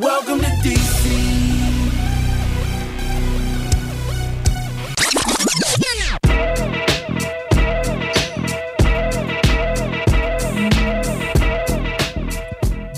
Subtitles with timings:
[0.00, 1.10] Welcome to DC.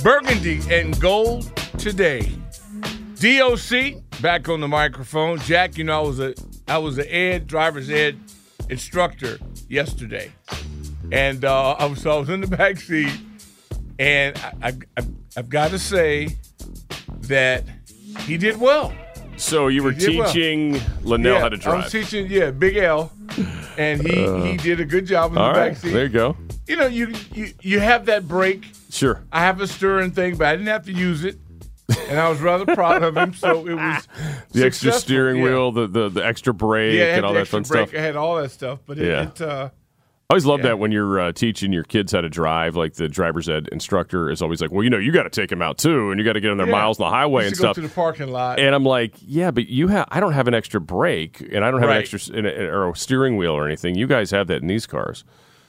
[0.04, 2.30] Burgundy and gold today.
[3.16, 5.40] DOC back on the microphone.
[5.40, 6.34] Jack, you know I was a
[6.68, 8.16] I was an ed driver's ed
[8.68, 10.30] instructor yesterday,
[11.10, 13.18] and uh, I was so I was in the back seat,
[13.98, 16.36] and I, I, I I've got to say
[17.22, 17.64] that
[18.20, 18.92] he did well.
[19.36, 20.26] So you were did well.
[20.32, 21.74] teaching Linnell yeah, how to drive.
[21.74, 23.10] I was teaching, yeah, Big L,
[23.78, 25.90] and he he did a good job in the All back right, seat.
[25.92, 26.36] there you go.
[26.68, 28.66] You know, you you you have that break.
[28.90, 29.24] Sure.
[29.32, 31.38] I have a stirring thing, but I didn't have to use it,
[32.08, 33.32] and I was rather proud of him.
[33.34, 34.06] So it was
[34.52, 35.44] The extra steering yeah.
[35.44, 37.88] wheel, the, the the extra brake, yeah, and all the that fun break.
[37.88, 37.98] stuff.
[37.98, 39.22] I had all that stuff, but it, Yeah.
[39.28, 39.70] it uh,
[40.30, 40.68] I always love Yeah.
[40.68, 42.74] that when you're uh, teaching your kids how to drive.
[42.74, 45.50] Like the driver's ed instructor is always like, "Well, you know, you got to take
[45.50, 46.72] them out too, and you got to get on their yeah.
[46.72, 48.58] miles on the highway and stuff." to the parking lot.
[48.58, 50.06] And I'm like, "Yeah, but you have.
[50.10, 52.10] I don't have an extra brake, and I don't have an Right.
[52.12, 53.94] extra an- an- or a steering wheel or anything.
[53.94, 55.24] You guys have that in these cars."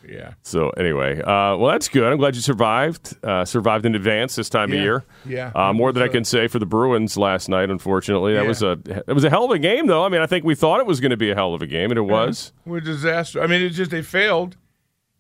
[0.08, 2.12] Yeah, So anyway, uh, well, that's good.
[2.12, 3.16] I'm glad you survived.
[3.24, 5.04] Uh, survived in advance this time of year.
[5.26, 5.52] Yeah.
[5.56, 7.70] Uh, more than I can say for the Bruins last night.
[7.70, 8.48] Unfortunately, that Yeah.
[8.48, 8.78] was a
[9.08, 10.04] it was a hell of a game, though.
[10.04, 11.68] I mean, I think we thought it was going to be a hell of a
[11.68, 12.52] game, and it was.
[12.66, 13.42] we're a disaster.
[13.42, 14.58] I mean, it's just they failed,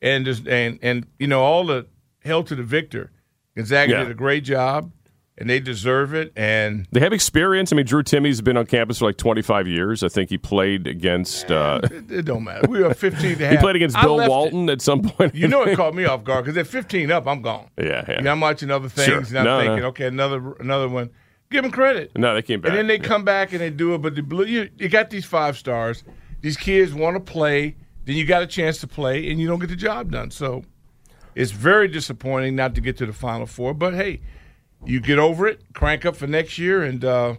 [0.01, 1.87] and just and and you know all the
[2.23, 3.11] hell to the victor.
[3.55, 3.99] Gonzaga Yeah.
[4.03, 4.91] did a great job,
[5.37, 6.31] and they deserve it.
[6.35, 7.73] And They have experience.
[7.73, 10.03] I mean, Drew Timme's been on campus for like 25 years.
[10.03, 11.49] I think he played against.
[11.51, 12.67] Uh, it, it don't matter.
[12.67, 13.51] We were 15 to half.
[13.51, 14.31] he played against Bill left it.
[14.31, 15.33] Walton at some point.
[15.35, 17.67] You know, it caught me off guard because at 15 up, I'm gone.
[17.77, 18.17] yeah, yeah.
[18.17, 19.17] You know, I'm watching other things, Sure.
[19.19, 19.87] and I'm No, thinking, no.
[19.87, 21.09] okay, another another one.
[21.49, 22.11] Give them credit.
[22.17, 22.69] No, they came back.
[22.69, 23.03] And then they Yeah.
[23.03, 26.03] come back and they do it, but the blue, you, you got these five stars.
[26.41, 27.75] These kids want to play.
[28.05, 30.29] Then you got a chance to play, and you don't get the job done.
[30.31, 30.63] So
[31.35, 33.73] it's very disappointing not to get to the Final Four.
[33.73, 34.19] But hey,
[34.85, 37.35] you get over it, crank up for next year, and uh,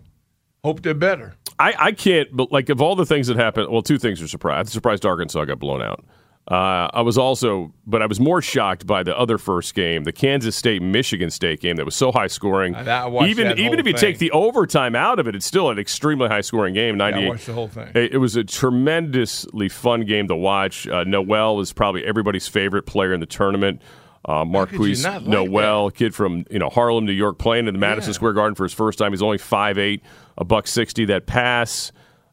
[0.62, 1.34] hope they're better.
[1.58, 4.28] I, I can't, but like of all the things that happened, well, two things are
[4.28, 4.58] surprised.
[4.58, 6.04] I'm surprised Arkansas got blown out.
[6.46, 10.12] Uh, I was also, but I was more shocked by the other first game, the
[10.12, 12.74] Kansas State Michigan State game that was so high scoring.
[12.74, 13.94] Even even if you thing.
[13.94, 16.96] take the overtime out of it, it's still an extremely high scoring game.
[17.00, 17.28] I 98.
[17.28, 17.88] watched the whole thing.
[17.94, 20.86] It, it was a tremendously fun game to watch.
[20.86, 23.80] Uh, Nowell is probably everybody's favorite player in the tournament.
[24.26, 28.10] Uh, Markquis like Nowell, kid from you know Harlem, New York, playing in the Madison
[28.10, 28.14] Yeah.
[28.14, 29.12] Square Garden for his first time.
[29.12, 30.00] He's only 5'8",
[30.38, 31.04] a buck sixty.
[31.04, 31.92] That pass,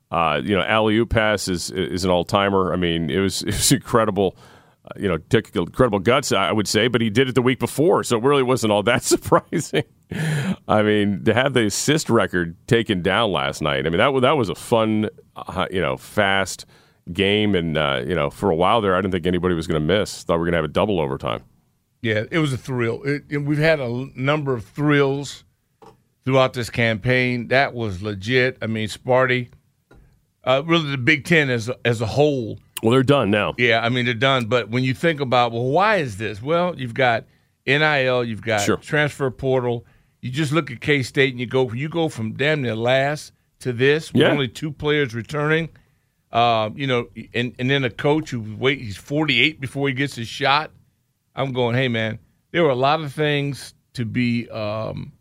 [0.09, 2.71] uh, you know, alley oop pass is is an all timer.
[2.71, 4.37] I mean, it was it was incredible.
[4.85, 7.59] Uh, you know, took incredible guts, I would say, but he did it the week
[7.59, 9.83] before, so it really wasn't all that surprising.
[10.67, 14.37] I mean, to have the assist record taken down last night, I mean that that
[14.37, 16.65] was a fun, uh, you know, fast
[17.13, 19.79] game, and uh, you know, for a while there, I didn't think anybody was going
[19.79, 20.23] to miss.
[20.23, 21.43] Thought we were going to have a double overtime.
[22.01, 23.03] Yeah, it was a thrill.
[23.03, 25.43] It, it- we've had a number of thrills
[26.25, 27.47] throughout this campaign.
[27.49, 28.57] That was legit.
[28.61, 29.49] I mean, Sparty,
[30.43, 32.59] uh, really the Big Ten as a, as a whole.
[32.81, 33.53] Well, they're done now.
[33.59, 34.45] Yeah, I mean they're done.
[34.45, 36.41] But when you think about, well, why is this?
[36.41, 37.25] Well, you've got
[37.67, 38.77] NIL, you've got Sure.
[38.77, 39.85] transfer portal.
[40.21, 43.33] You just look at K State and you go, you go from damn near last
[43.59, 44.29] to this with Yeah.
[44.31, 45.69] only two players returning.
[46.31, 50.15] Um, you know, and and then a coach who wait, he's 48 before he gets
[50.15, 50.71] his shot.
[51.35, 52.19] I'm going, hey man,
[52.51, 55.13] there were a lot of things to be um,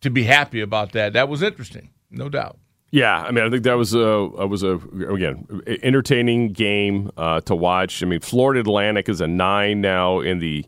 [0.00, 1.12] to be happy about that.
[1.12, 2.58] That was interesting, no doubt.
[2.92, 4.74] Yeah, I mean, I think that was a was a
[5.08, 5.46] again
[5.82, 8.02] entertaining game uh, to watch.
[8.02, 10.64] I mean, Florida Atlantic is a nine now in the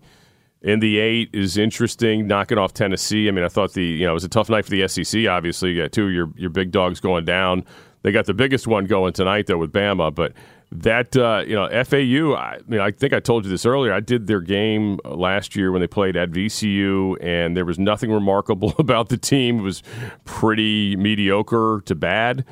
[0.63, 3.27] in the eight is interesting, knocking off Tennessee.
[3.27, 5.27] I mean, I thought the you know it was a tough night for the SEC.
[5.27, 7.65] Obviously, you got two of your your big dogs going down.
[8.03, 10.33] They got the biggest one going tonight though with Bama, but
[10.73, 12.33] that uh, you know FAU.
[12.33, 13.93] I, I mean, I think I told you this earlier.
[13.93, 18.11] I did their game last year when they played at VCU, and there was nothing
[18.11, 19.61] remarkable about the team.
[19.61, 19.83] It was
[20.25, 22.45] pretty mediocre to bad.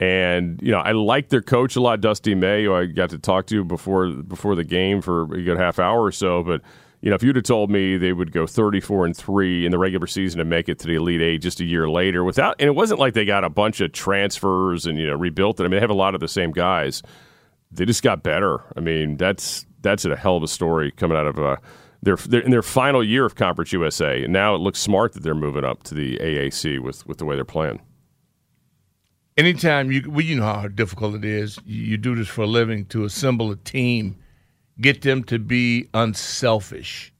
[0.00, 3.18] And you know, I like their coach a lot, Dusty May, who I got to
[3.18, 6.42] talk to before before the game for a good half hour or so.
[6.42, 6.62] But
[7.00, 9.78] you know, if you'd have told me they would go 34 and three in the
[9.78, 12.66] regular season and make it to the Elite Eight just a year later, without, and
[12.66, 15.64] it wasn't like they got a bunch of transfers and you know rebuilt it.
[15.64, 17.02] I mean, they have a lot of the same guys.
[17.70, 18.60] They just got better.
[18.76, 21.56] I mean, that's that's a hell of a story coming out of uh,
[22.02, 24.24] their, their in their final year of Conference USA.
[24.24, 27.24] And now it looks smart that they're moving up to the AAC with with the
[27.24, 27.80] way they're playing
[29.38, 31.58] anytime you well, you know how difficult it is.
[31.64, 34.16] You, you, do this for a living to assemble a team,
[34.80, 37.14] get them to be unselfish,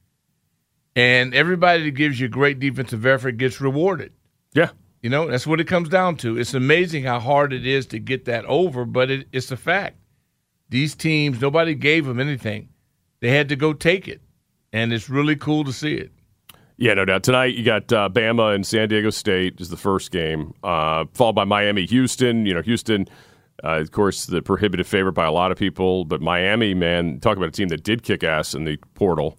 [0.95, 4.11] and everybody that gives you great defensive effort gets rewarded.
[4.53, 4.71] Yeah,
[5.01, 6.37] you know that's what it comes down to.
[6.37, 9.95] It's amazing how hard it is to get that over, but it, it's a fact.
[10.69, 12.69] These teams, nobody gave them anything;
[13.19, 14.21] they had to go take it,
[14.71, 16.11] and it's really cool to see it.
[16.77, 17.23] Yeah, no doubt.
[17.23, 21.33] Tonight you got uh, Bama and San Diego State is the first game, uh, followed
[21.33, 22.45] by Miami, Houston.
[22.45, 23.05] You know, Houston,
[23.63, 27.35] uh, of course, the prohibitive favorite by a lot of people, but Miami, man, talk
[27.35, 29.37] about a team that did kick ass in the portal.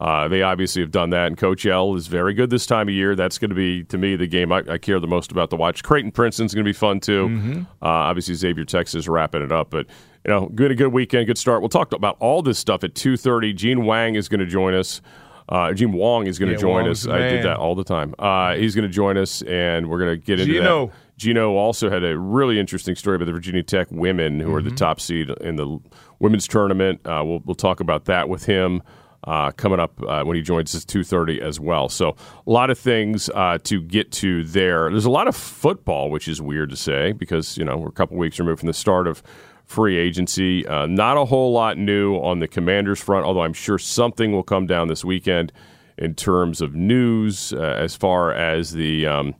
[0.00, 2.94] Uh, they obviously have done that, and Coach L is very good this time of
[2.94, 3.14] year.
[3.14, 5.56] That's going to be, to me, the game I, I, care the most about to
[5.56, 5.84] watch.
[5.84, 7.28] Creighton Princeton's going to be fun too.
[7.28, 7.60] Mm-hmm.
[7.80, 9.86] Uh, obviously, Xavier Texas wrapping it up, but
[10.24, 11.60] you know, good a good weekend, good start.
[11.62, 13.52] We'll talk about all this stuff at two thirty.
[13.52, 15.00] Gene Wang is going to join us.
[15.48, 17.12] Uh, Jim Wong is going to yeah, join Wong's us.
[17.12, 18.14] I did that all the time.
[18.18, 20.86] Uh, he's going to join us, and we're going to get into Gino.
[20.86, 20.94] that.
[21.18, 24.56] Gino also had a really interesting story about the Virginia Tech women, who mm-hmm.
[24.56, 24.76] are the mm-hmm.
[24.76, 25.78] top seed in the
[26.20, 27.00] women's tournament.
[27.04, 28.82] Uh, we'll, we'll talk about that with him.
[29.24, 32.76] Uh, coming up uh, when he joins us 2.30 as well so a lot of
[32.76, 36.74] things uh, to get to there there's a lot of football which is weird to
[36.74, 39.22] say because you know we're a couple weeks removed from the start of
[39.64, 40.66] free agency.
[40.66, 44.42] Uh, not a whole lot new on the Commanders front, although I'm sure something will
[44.42, 45.52] come down this weekend
[45.98, 49.06] in terms of news uh, as far as the.
[49.06, 49.34] Um,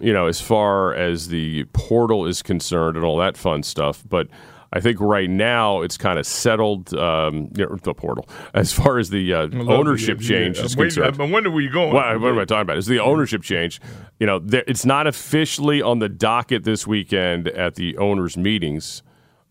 [0.00, 4.26] you know, as far as the portal is concerned and all that fun stuff, but
[4.74, 6.92] I think right now it's kind of settled.
[6.94, 10.86] Um, you know, the portal, as far as the uh, ownership change yeah, is wait,
[10.86, 11.20] concerned.
[11.20, 11.94] I wonder where going.
[11.94, 12.76] What, what am I talking about?
[12.76, 13.80] Is the ownership change?
[14.18, 19.04] You know, it's not officially on the docket this weekend at the owners' meetings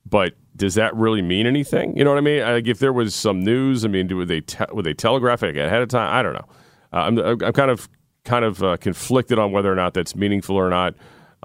[0.06, 1.98] but does that really mean anything?
[1.98, 2.42] You know what I mean?
[2.42, 5.58] Like if there was some news, I mean, would they te- would they telegraph it
[5.58, 6.14] ahead of time?
[6.14, 6.48] I don't know.
[6.92, 7.90] Uh, I'm, I'm kind of
[8.24, 10.96] kind of uh, conflicted on whether or not that's meaningful or not.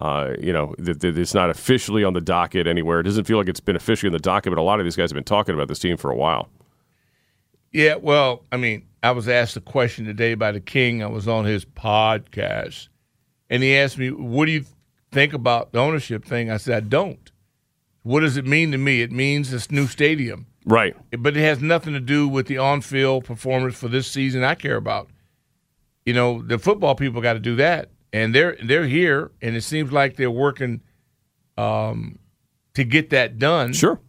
[0.01, 3.01] Uh, you know, that, that it's not officially on the docket anywhere.
[3.01, 4.95] It doesn't feel like it's been officially on the docket, but a lot of these
[4.95, 6.49] guys have been talking about this team for a while.
[7.73, 11.03] Yeah, well, I mean, I was asked a question today by the King.
[11.03, 12.89] I was on his podcast,
[13.51, 14.65] and he asked me, "What do you
[15.11, 17.31] think about the ownership thing?" I said, "I don't."
[18.09, 19.03] What does it mean to me?
[19.03, 20.47] It means this new stadium.
[20.65, 20.97] Right.
[21.19, 24.55] But it has nothing to do with the on field performance for this season I
[24.55, 25.11] care about.
[26.07, 27.91] You know, the football people got to do that.
[28.11, 30.81] And they're they're here and it seems like they're working
[31.59, 32.19] um,
[32.73, 33.75] to get that done.
[33.75, 34.01] Sure.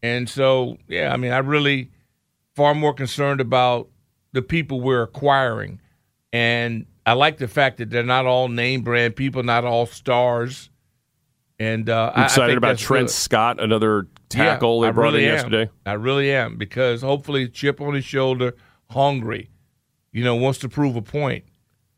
[0.00, 1.90] And so, yeah, I mean, I really
[2.54, 3.88] far more concerned about
[4.30, 5.80] the people we're acquiring.
[6.32, 10.70] And I like the fact that they're not all name brand people, not all stars.
[11.60, 13.12] And uh, I'm excited about Trent good.
[13.12, 15.70] Scott, another tackle yeah, they brought really in yesterday.
[15.84, 18.56] I really am because hopefully chip on his shoulder,
[18.88, 19.50] hungry,
[20.10, 21.44] you know, wants to prove a point.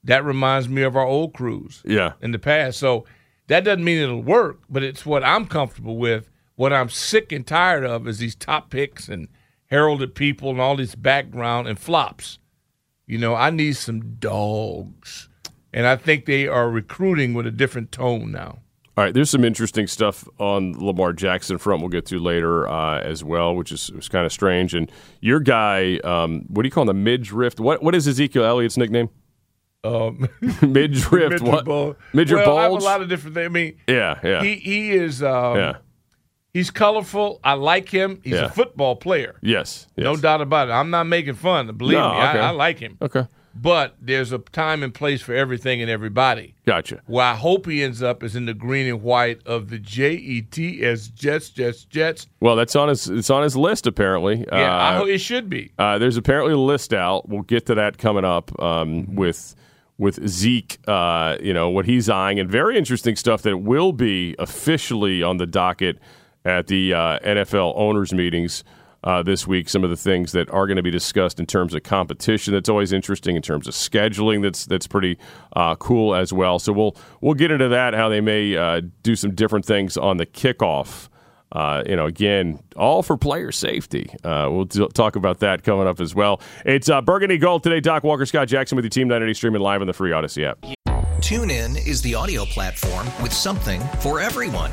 [0.02, 2.80] That reminds me of our old crews, yeah, in the past.
[2.80, 3.04] So
[3.46, 6.28] that doesn't mean it'll work, but it's what I'm comfortable with.
[6.56, 9.28] What I'm sick and tired of is these top picks and
[9.66, 12.40] heralded people and all this background and flops.
[13.06, 15.28] You know, I need some dogs,
[15.72, 18.58] and I think they are recruiting with a different tone now.
[18.94, 23.00] All right, there's some interesting stuff on Lamar Jackson front we'll get to later uh,
[23.00, 24.74] as well, which is was kind of strange.
[24.74, 27.58] And your guy, um, what do you call him, the midriff?
[27.58, 29.08] What what is Ezekiel Elliott's nickname?
[29.82, 30.28] Um,
[30.62, 31.40] midriff.
[31.42, 31.64] what?
[31.64, 31.96] Bulge.
[32.12, 32.58] Midriff well.
[32.58, 33.46] I have a lot of different things.
[33.46, 34.42] I mean, yeah, yeah.
[34.42, 35.22] He he is.
[35.22, 35.76] Um, yeah.
[36.52, 37.40] He's colorful.
[37.42, 38.20] I like him.
[38.22, 38.44] He's yeah.
[38.44, 39.36] a football player.
[39.40, 40.72] Yes, yes, no doubt about it.
[40.72, 41.74] I'm not making fun.
[41.78, 42.40] Believe no, me, okay.
[42.40, 42.98] I, I like him.
[43.00, 43.26] Okay.
[43.54, 46.54] But there's a time and place for everything and everybody.
[46.66, 47.02] Gotcha.
[47.06, 50.12] Where I hope he ends up is in the green and white of the J
[50.12, 52.26] E T S Jets, Jets, Jets.
[52.40, 53.08] Well, that's on his.
[53.08, 54.46] It's on his list apparently.
[54.50, 55.72] Yeah, uh, it should be.
[55.78, 57.28] Uh, there's apparently a list out.
[57.28, 59.54] We'll get to that coming up um, with
[59.98, 60.78] with Zeke.
[60.88, 65.36] Uh, you know what he's eyeing, and very interesting stuff that will be officially on
[65.36, 65.98] the docket
[66.44, 68.64] at the uh, NFL owners meetings
[69.04, 69.68] uh, this week.
[69.68, 72.52] Some of the things that are going to be discussed in terms of competition.
[72.52, 74.42] That's always interesting in terms of scheduling.
[74.42, 75.18] That's that's pretty
[75.54, 76.58] uh, cool as well.
[76.58, 77.94] So we'll we'll get into that.
[77.94, 81.08] How they may uh, do some different things on the kickoff.
[81.52, 84.08] Uh, you know, again, all for player safety.
[84.24, 86.40] Uh, we'll t- talk about that coming up as well.
[86.64, 87.78] It's uh, Burgundy Gold today.
[87.78, 90.64] Doc Walker, Scott Jackson with your Team 980 streaming live on the free Audacy app.
[91.20, 94.72] Tune in is the audio platform with something for everyone.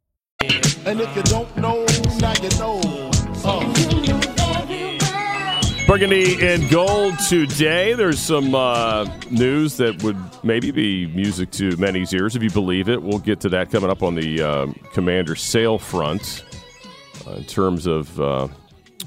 [0.85, 1.85] And if you don't know,
[2.19, 2.81] now you know.
[5.87, 7.93] Burgundy and gold today.
[7.93, 12.87] There's some uh, news that would maybe be music to many's ears if you believe
[12.87, 13.01] it.
[13.01, 16.45] We'll get to that coming up on the um, commander sale front
[17.27, 18.47] uh, in terms of uh,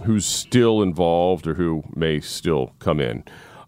[0.03, 3.25] who's still involved or who may still come in.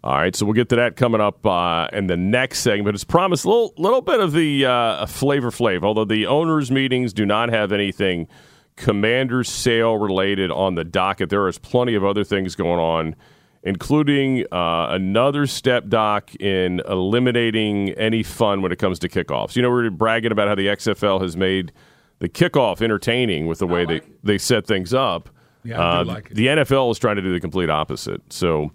[0.06, 2.84] All right, so we'll get to that coming up uh, in the next segment.
[2.84, 6.70] But it's promised a little, little bit of the uh, flavor flav, although the owners'
[6.70, 8.28] meetings do not have anything
[8.76, 11.28] commander sale related on the docket.
[11.28, 13.16] There is plenty of other things going on,
[13.64, 19.56] including uh, another step doc in eliminating any fun when it comes to kickoffs.
[19.56, 21.72] You know, we we're bragging about how the XFL has made
[22.20, 25.30] the kickoff entertaining with the way they, they set things up.
[25.64, 26.34] Yeah, I do Uh, like it.
[26.36, 28.32] The NFL is trying to do the complete opposite.
[28.32, 28.70] So,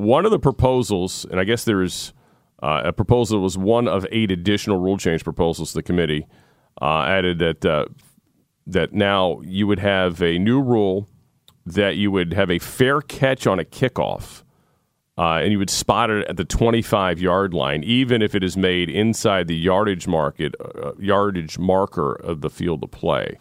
[0.00, 2.12] one of the proposals, and I guess there's
[2.62, 6.26] uh, a proposal that was one of eight additional rule change proposals to the committee,
[6.80, 7.86] uh, added that uh,
[8.66, 11.08] that now you would have a new rule
[11.66, 14.42] that you would have a fair catch on a kickoff,
[15.18, 18.56] uh, and you would spot it at the 25 yard line, even if it is
[18.56, 23.38] made inside the yardage market uh, yardage marker of the field of play.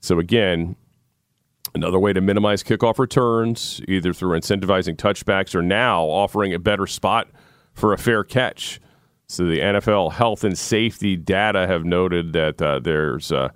[0.00, 0.76] So again,
[1.74, 6.86] another way to minimize kickoff returns, either through incentivizing touchbacks or now offering a better
[6.86, 7.28] spot
[7.72, 8.80] for a fair catch.
[9.26, 13.50] So the NFL health and safety data have noted that uh, there's uh,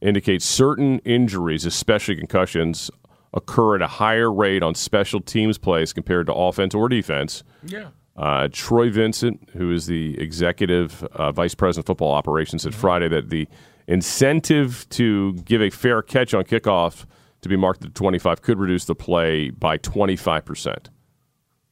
[0.00, 2.90] indicates certain injuries, especially concussions,
[3.34, 7.44] occur at a higher rate on special teams plays compared to offense or defense.
[7.62, 7.88] Yeah.
[8.16, 13.08] Uh, Troy Vincent, who is the executive uh, vice president of football operations, said Friday
[13.08, 13.46] that the
[13.86, 17.06] incentive to give a fair catch on kickoff
[17.42, 20.88] to be marked at 25 could reduce the play by 25%.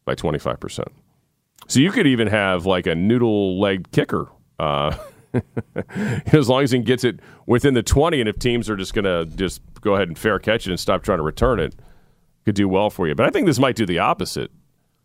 [0.04, 0.85] By 25%.
[1.68, 4.28] So you could even have like a noodle legged kicker.
[4.58, 4.96] Uh,
[6.26, 9.04] as long as he gets it within the 20, and if teams are just going
[9.04, 11.75] to just go ahead and fair catch it and stop trying to return it,
[12.44, 13.14] could do well for you.
[13.14, 14.50] But I think this might do the opposite.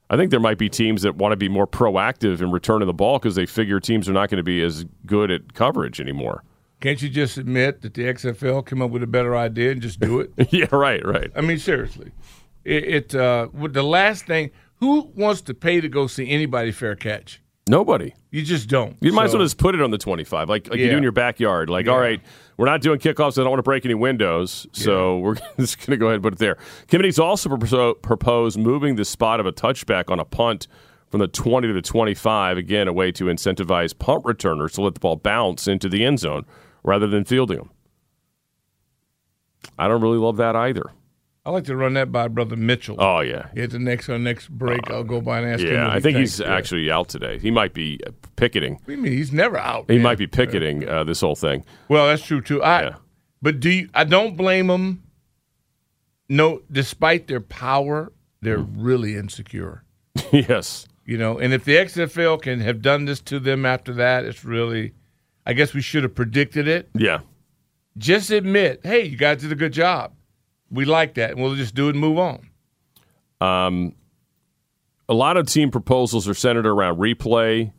[0.10, 2.94] I think there might be teams that want to be more proactive in returning the
[2.94, 6.44] ball because they figure teams are not going to be as good at coverage anymore.
[6.81, 10.00] Can't you just admit that the XFL came up with a better idea and just
[10.00, 10.31] do it?
[10.51, 11.31] yeah, right, right.
[11.35, 12.11] I mean, seriously,
[12.65, 14.51] it, it uh, with the last thing.
[14.81, 17.39] Who wants to pay to go see anybody fair catch?
[17.69, 18.15] Nobody.
[18.31, 18.97] You just don't.
[19.00, 21.03] You might as well just put it on the 25, like, like you do in
[21.03, 21.69] your backyard.
[21.69, 21.91] Like, Yeah.
[21.91, 22.19] all right,
[22.57, 23.38] we're not doing kickoffs.
[23.38, 26.23] I don't want to break any windows, so we're just going to go ahead and
[26.23, 26.57] put it there.
[26.88, 30.67] Committee's also propo- proposed moving the spot of a touchback on a punt
[31.11, 32.57] from the 20 to the 25.
[32.57, 36.19] Again, a way to incentivize punt returners to let the ball bounce into the end
[36.19, 36.43] zone
[36.83, 37.69] rather than fielding them.
[39.77, 40.91] I don't really love that either.
[41.43, 42.97] I like to run that by brother Mitchell.
[43.00, 45.73] Oh yeah, At the next on next break, I'll go by and ask him.
[45.73, 45.88] yeah.
[45.88, 46.53] what I think he's Yeah.
[46.53, 47.39] actually out today.
[47.39, 48.73] He might be uh, picketing.
[48.75, 49.13] What do you mean?
[49.13, 49.85] He's never out.
[49.89, 50.03] He man.
[50.03, 51.65] might be picketing uh, this whole thing.
[51.89, 52.61] Well, that's true too.
[52.61, 52.95] I, Yeah.
[53.41, 55.01] but do you, I don't blame them.
[56.29, 58.11] No, despite their power,
[58.41, 58.81] they're Mm-hmm.
[58.83, 59.83] really insecure.
[60.31, 60.88] yes.
[61.05, 64.45] You know, and if the XFL can have done this to them after that, it's
[64.45, 64.93] really.
[65.45, 66.89] I guess we should have predicted it.
[66.93, 67.19] Yeah.
[67.98, 70.13] Just admit, hey, you guys did a good job.
[70.69, 72.50] We like that, and we'll just do it and move on.
[73.41, 73.95] Um,
[75.10, 77.74] a lot of team proposals are centered around replay,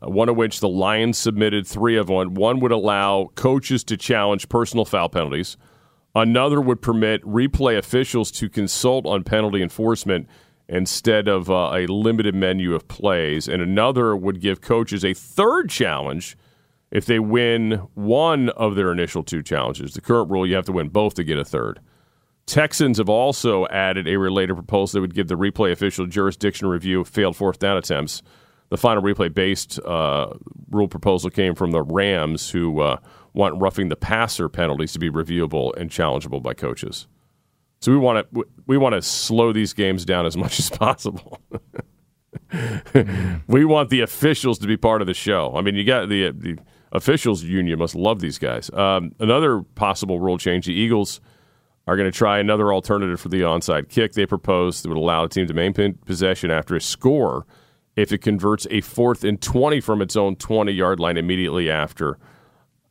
[0.00, 2.34] uh, one of which the Lions submitted three of one.
[2.34, 5.56] One would allow coaches to challenge personal foul penalties.
[6.14, 10.28] Another would permit replay officials to consult on penalty enforcement
[10.68, 13.48] instead of uh, a limited menu of plays.
[13.48, 16.36] And another would give coaches a third challenge
[16.90, 19.94] if they win one of their initial two challenges.
[19.94, 21.80] The current rule, you have to win both to get a third.
[22.46, 27.04] Texans have also added a related proposal that would give the replay official jurisdiction review
[27.04, 28.22] failed fourth down attempts.
[28.70, 30.32] The final replay based uh,
[30.70, 32.98] rule proposal came from the Rams, who uh,
[33.34, 37.06] want roughing the passer penalties to be reviewable and challengeable by coaches.
[37.80, 41.40] So we want to we want to slow these games down as much as possible.
[43.46, 45.54] we want the officials to be part of the show.
[45.54, 46.58] I mean, you got the the
[46.92, 48.70] officials union must love these guys.
[48.72, 51.20] Um, another possible rule change: the Eagles
[51.86, 54.12] are going to try another alternative for the onside kick.
[54.12, 57.46] They propose that would allow a team to maintain possession after a score
[57.96, 62.18] if it converts a fourth and 20 from its own 20 yard line immediately after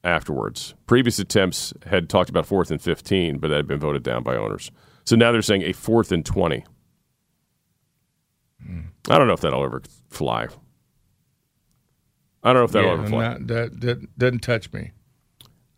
[0.04, 0.74] afterwards.
[0.88, 4.36] Previous attempts had talked about fourth and 15, but that had been voted down by
[4.36, 4.72] owners.
[5.06, 6.66] So now they're saying a fourth and 20.
[9.10, 10.48] I don't know if that'll ever fly.
[12.44, 13.28] I don't know if that'll Yeah, ever fly.
[13.30, 14.92] not- that, that doesn't touch me.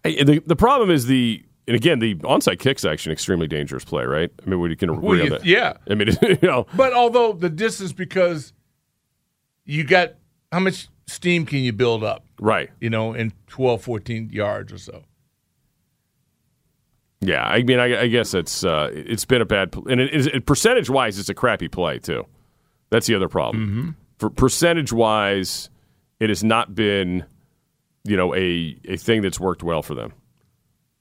[0.03, 3.83] Hey, the, the problem is the and again the onside kick's actually an extremely dangerous
[3.85, 4.31] play, right?
[4.45, 5.45] I mean, we can agree Well, on that.
[5.45, 5.73] yeah.
[5.89, 8.53] I mean, you know, But although the distance, because
[9.65, 10.13] you got
[10.51, 12.25] how much steam can you build up?
[12.39, 12.69] right?
[12.79, 15.03] You know, in 12, 14 yards or so.
[17.21, 20.45] Yeah, I mean, I, I guess it's uh, it's been a bad and it, it,
[20.45, 22.25] percentage wise, it's a crappy play too.
[22.91, 23.67] That's the other problem.
[23.67, 23.89] Mm-hmm.
[24.19, 25.69] For percentage wise,
[26.19, 27.25] it has not been,
[28.03, 30.13] you know, a a thing that's worked well for them.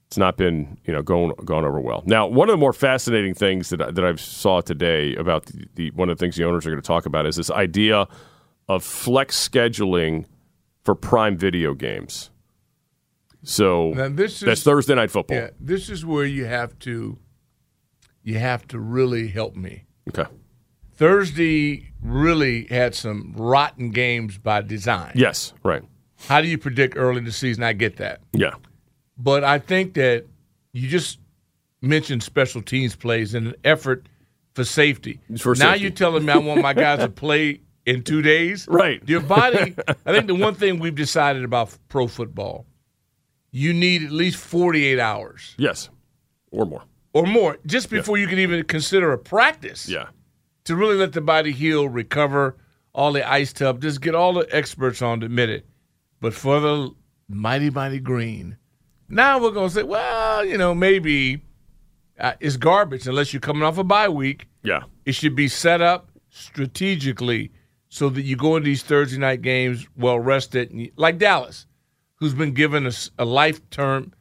[0.07, 2.01] It's not been, you know, going gone over well.
[2.05, 5.65] Now, one of the more fascinating things that I- that I saw today about the,
[5.75, 8.07] the one of the things the owners are going to talk about is this idea
[8.67, 10.25] of flex scheduling
[10.83, 12.31] for prime video games.
[13.43, 15.37] So Now, this that's Thursday night football.
[15.37, 17.19] Yeah, this is where you have to
[18.23, 19.85] you have to really help me.
[20.09, 20.29] Okay.
[20.99, 25.13] Thursday really had some rotten games by design.
[25.15, 25.53] Yes.
[25.63, 25.81] Right.
[26.27, 27.63] How do you predict early in the season?
[27.63, 28.19] I get that.
[28.33, 28.55] Yeah.
[29.17, 30.25] But I think that
[30.73, 31.19] you just
[31.81, 34.07] mentioned special teams plays in an effort
[34.55, 35.21] for safety.
[35.37, 35.81] For now safety.
[35.83, 38.67] you're telling me I want my guys to play in two days?
[38.67, 39.01] Right.
[39.07, 42.65] Your body, I think the one thing we've decided about pro football,
[43.51, 45.89] you need at least 48 hours Yes.
[46.51, 46.83] Or more.
[47.13, 50.07] or more just before you can even consider a practice Yeah.
[50.69, 52.55] To really let the body heal, recover,
[52.93, 55.65] all the ice tub, just get all the experts on to admit it.
[56.21, 56.93] But for the
[57.27, 58.55] mighty, mighty green,
[59.07, 61.41] now we're going to say, well, you know, maybe
[62.19, 64.47] uh, it's garbage unless you're coming off a bye week.
[64.61, 64.83] Yeah.
[65.05, 67.51] It should be set up strategically
[67.87, 71.65] so that you go into these Thursday night games well rested, like Dallas,
[72.17, 74.13] who's been given a life term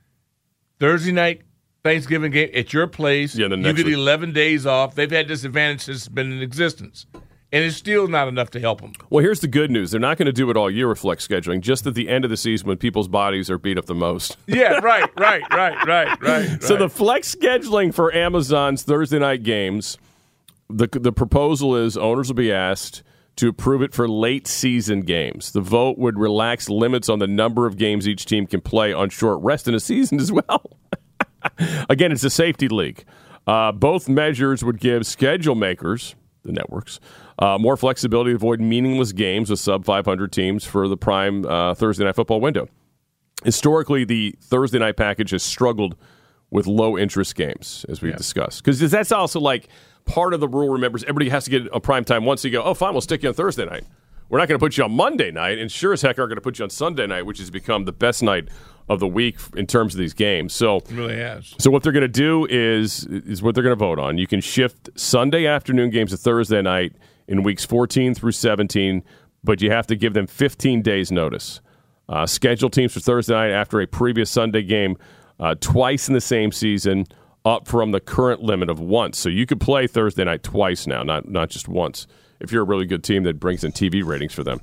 [0.80, 1.42] Thursday night
[1.84, 3.34] Thanksgiving game at your place.
[3.34, 3.98] Yeah, the next you get week.
[3.98, 4.94] 11 days off.
[4.94, 8.60] They've had this advantage since it's been in existence, and it's still not enough to
[8.60, 8.92] help them.
[9.10, 9.90] Well, here's the good news.
[9.90, 12.24] They're not going to do it all year with flex scheduling, just at the end
[12.24, 14.36] of the season when people's bodies are beat up the most.
[14.46, 16.62] Yeah, right, right, right, right, right.
[16.62, 19.98] So the flex scheduling for Amazon's Thursday night games,
[20.68, 23.02] the the proposal is owners will be asked
[23.36, 25.52] to approve it for late season games.
[25.52, 29.10] The vote would relax limits on the number of games each team can play on
[29.10, 30.76] short rest in a season as well.
[31.88, 33.04] Again, it's a safety league.
[33.46, 37.00] Uh, both measures would give schedule makers, the networks,
[37.38, 41.74] uh, more flexibility to avoid meaningless games with sub 500 teams for the prime uh,
[41.74, 42.68] Thursday night football window.
[43.44, 45.96] Historically, the Thursday night package has struggled
[46.50, 48.64] with low interest games, as we've discussed.
[48.64, 49.68] Because that's also like
[50.04, 50.70] part of the rule.
[50.70, 52.44] Remembers everybody has to get a prime time once.
[52.44, 53.84] You go, oh, fine, we'll stick you on Thursday night.
[54.28, 56.36] We're not going to put you on Monday night, and sure as heck aren't going
[56.36, 58.48] to put you on Sunday night, which has become the best night
[58.88, 60.52] of the week in terms of these games.
[60.54, 61.54] So It really has.
[61.58, 64.18] so what they're going to do is is what they're going to vote on.
[64.18, 66.94] You can shift Sunday afternoon games to Thursday night
[67.26, 69.02] in weeks 14 through 17,
[69.44, 71.60] but you have to give them 15 days notice.
[72.08, 74.96] Uh, schedule teams for Thursday night after a previous Sunday game
[75.38, 77.06] uh, twice in the same season,
[77.44, 79.18] up from the current limit of once.
[79.18, 82.06] So you could play Thursday night twice now, not not just once.
[82.40, 84.60] If you're a really good team that brings in TV ratings for them,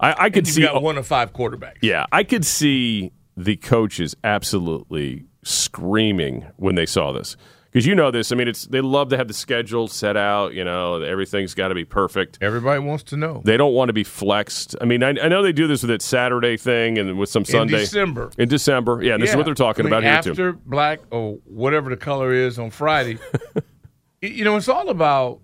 [0.00, 1.78] I, I could see one of five quarterbacks.
[1.82, 7.36] yeah, I could see the coaches absolutely screaming when they saw this.
[7.74, 10.54] Because you know this, I mean, it's they love to have the schedule set out.
[10.54, 12.38] You know, everything's got to be perfect.
[12.40, 13.42] Everybody wants to know.
[13.44, 14.76] They don't want to be flexed.
[14.80, 17.44] I mean, I, I know they do this with that Saturday thing and with some
[17.44, 18.30] Sunday December.
[18.38, 20.30] In December, yeah, this is what they're talking I mean, about here too.
[20.30, 23.18] after black or whatever the color is on Friday.
[24.22, 25.40] you know, it's all about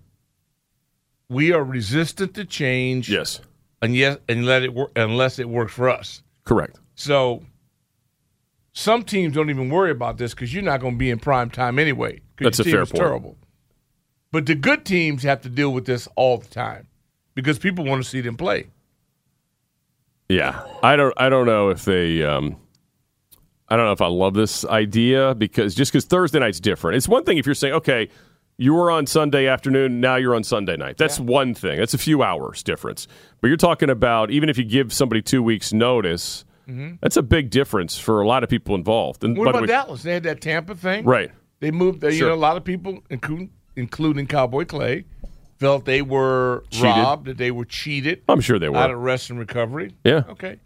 [1.31, 3.09] we are resistant to change.
[3.09, 3.39] Yes.
[3.81, 6.21] And yes, and let it work unless it works for us.
[6.43, 6.77] Correct.
[6.93, 7.43] So
[8.73, 11.49] some teams don't even worry about this because you're not going to be in prime
[11.49, 12.19] time anyway.
[12.39, 12.95] That's a fair point.
[12.95, 13.37] Terrible.
[14.31, 16.87] But the good teams have to deal with this all the time
[17.33, 18.67] because people want to see them play.
[20.29, 21.13] Yeah, I don't.
[21.17, 22.23] I don't know if they.
[22.23, 22.57] Um,
[23.67, 26.97] I don't know if I love this idea because just because Thursday night's different.
[26.97, 28.09] It's one thing if you're saying, okay,
[28.57, 30.97] you were on Sunday afternoon, now you're on Sunday night.
[30.97, 31.79] That's one thing.
[31.79, 33.07] That's a few hours difference.
[33.41, 36.45] But you're talking about even if you give somebody two weeks notice,
[37.01, 39.23] that's a big difference for a lot of people involved.
[39.23, 39.39] And Mm-hmm.
[39.39, 40.03] What about way- Dallas?
[40.03, 41.31] They had that Tampa thing, Right.
[41.59, 42.03] They moved.
[42.03, 42.29] You Sure.
[42.29, 45.05] know, a lot of people, including including Cowboy Clay,
[45.59, 46.85] felt they were Cheated.
[46.87, 48.21] robbed, that they were cheated.
[48.27, 48.77] I'm sure they were.
[48.77, 49.93] out of rest and recovery.
[50.03, 50.23] Yeah.
[50.29, 50.59] Okay.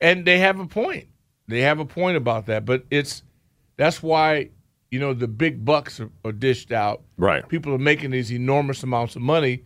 [0.00, 1.06] And they have a point.
[1.48, 3.22] They have a point about that, but it's
[3.76, 4.50] that's why
[4.94, 7.02] you know the big bucks are, are dished out.
[7.18, 7.46] Right.
[7.48, 9.64] People are making these enormous amounts of money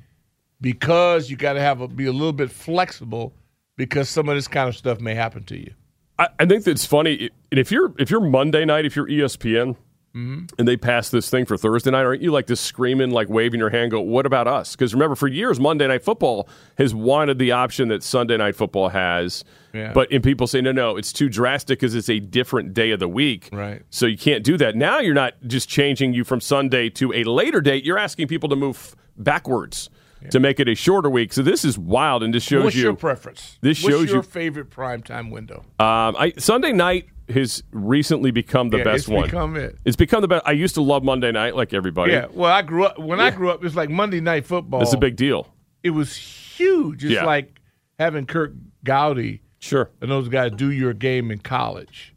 [0.59, 3.35] because you got to have a, be a little bit flexible
[3.77, 5.75] because some of this kind of stuff may happen to you.
[6.19, 7.29] I, I think that's funny.
[7.53, 9.77] And if you're if you're Monday night, if you're ESPN,
[10.15, 10.47] Mm-hmm.
[10.59, 13.61] and they pass this thing for Thursday night, aren't you like just screaming, like waving
[13.61, 17.39] your hand, go, "What about us?" Because remember, for years, Monday Night Football has wanted
[17.39, 19.45] the option that Sunday Night Football has.
[19.75, 19.93] Yeah.
[19.93, 23.01] But and people say, no, no, it's too drastic because it's a different day of
[23.01, 23.51] the week.
[23.53, 23.83] Right.
[23.91, 24.75] So you can't do that.
[24.75, 27.85] Now you're not just changing you from Sunday to a later date.
[27.85, 29.91] You're asking people to move backwards
[30.31, 31.33] to make it a shorter week.
[31.33, 33.59] So this is wild, and this shows What's you your preference?
[33.61, 35.65] This What's shows your you favorite primetime window.
[35.79, 39.25] um, I Sunday night has recently become the Yeah, best it's one.
[39.25, 39.77] become it.
[39.85, 40.47] It's become the best.
[40.47, 42.13] I used to love Monday night, like everybody.
[42.13, 42.27] Yeah.
[42.33, 43.57] Well, I grew up when I grew up.
[43.57, 44.83] It was like Monday night football.
[44.83, 45.53] it's a big deal.
[45.83, 47.05] It was huge.
[47.05, 47.25] It's Yeah.
[47.25, 47.61] like
[47.99, 49.91] having Curt Gowdy Sure.
[50.01, 52.15] and those guys do your game in college.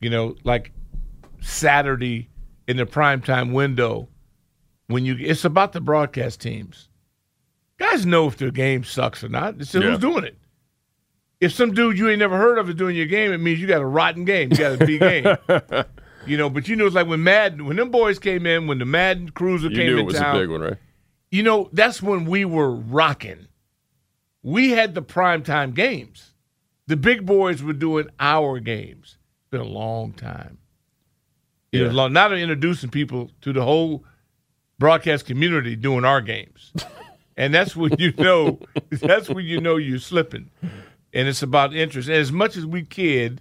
[0.00, 0.72] You know, like
[1.40, 2.28] Saturday
[2.66, 4.08] in the primetime window
[4.86, 6.88] when you it's about the broadcast teams.
[7.78, 9.56] Guys know if their game sucks or not.
[9.60, 9.82] It's Yeah.
[9.82, 10.38] who's doing it.
[11.42, 13.66] If some dude you ain't never heard of is doing your game, it means you
[13.66, 14.52] got a rotten game.
[14.52, 15.26] You got a B game.
[16.26, 18.78] you know, but you know it's like when Madden when them boys came in, when
[18.78, 20.76] the Madden cruiser You came knew in it was town, a big one, right?
[21.32, 23.48] you know, that's when we were rocking.
[24.44, 26.32] We had the primetime games.
[26.86, 29.16] The big boys were doing our games.
[29.40, 30.58] It's been a long time.
[31.72, 34.04] It was long, they're introducing people to the whole
[34.78, 36.72] broadcast community doing our games.
[37.36, 40.50] and that's when you know that's when you know you're slipping.
[41.12, 42.08] And it's about interest.
[42.08, 43.40] And as much as we kid,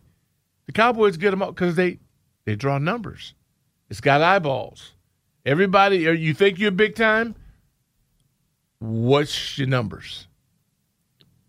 [0.66, 2.00] the Cowboys get them out because they
[2.46, 3.34] they draw numbers.
[3.90, 4.94] It's got eyeballs.
[5.46, 7.36] Everybody, you think you're big time?
[8.80, 10.28] What's your numbers?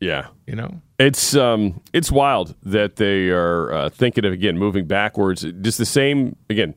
[0.01, 0.29] Yeah.
[0.47, 5.47] You know, It's um, it's wild that they are uh, thinking of again moving backwards.
[5.61, 6.75] Just the same again,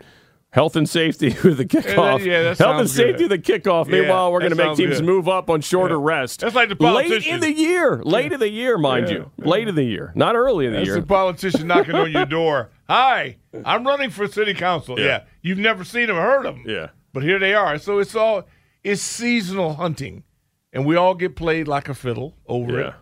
[0.56, 2.26] health and safety with the kickoff.
[2.26, 3.44] yeah, that health and safety good.
[3.44, 3.88] the kickoff.
[3.88, 5.06] Meanwhile, we're going to make teams good.
[5.06, 6.40] move up on shorter rest.
[6.40, 7.14] That's like the politician.
[7.20, 10.36] late in the year, late in the year, mind you, late in the year, not
[10.36, 10.98] early in the that's year.
[11.00, 12.70] a politician knocking on your door.
[12.90, 14.98] Hi, I'm running for city council.
[15.00, 15.24] Yeah.
[15.42, 16.64] You've never seen them, or heard them.
[16.66, 16.90] Yeah.
[17.14, 17.78] but here they are.
[17.78, 18.46] So it's all
[18.84, 20.24] it's seasonal hunting,
[20.72, 22.94] and we all get played like a fiddle over it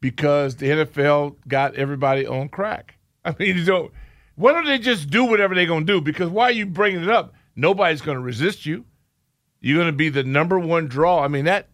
[0.00, 2.94] because the NFL got everybody on crack.
[3.24, 3.92] I mean, you don't.
[4.34, 6.00] Why don't they just do whatever they're going to do?
[6.00, 7.34] Because why are you bringing it up?
[7.54, 8.84] Nobody's going to resist you.
[9.60, 11.22] You're going to be the number one draw.
[11.22, 11.68] I mean, that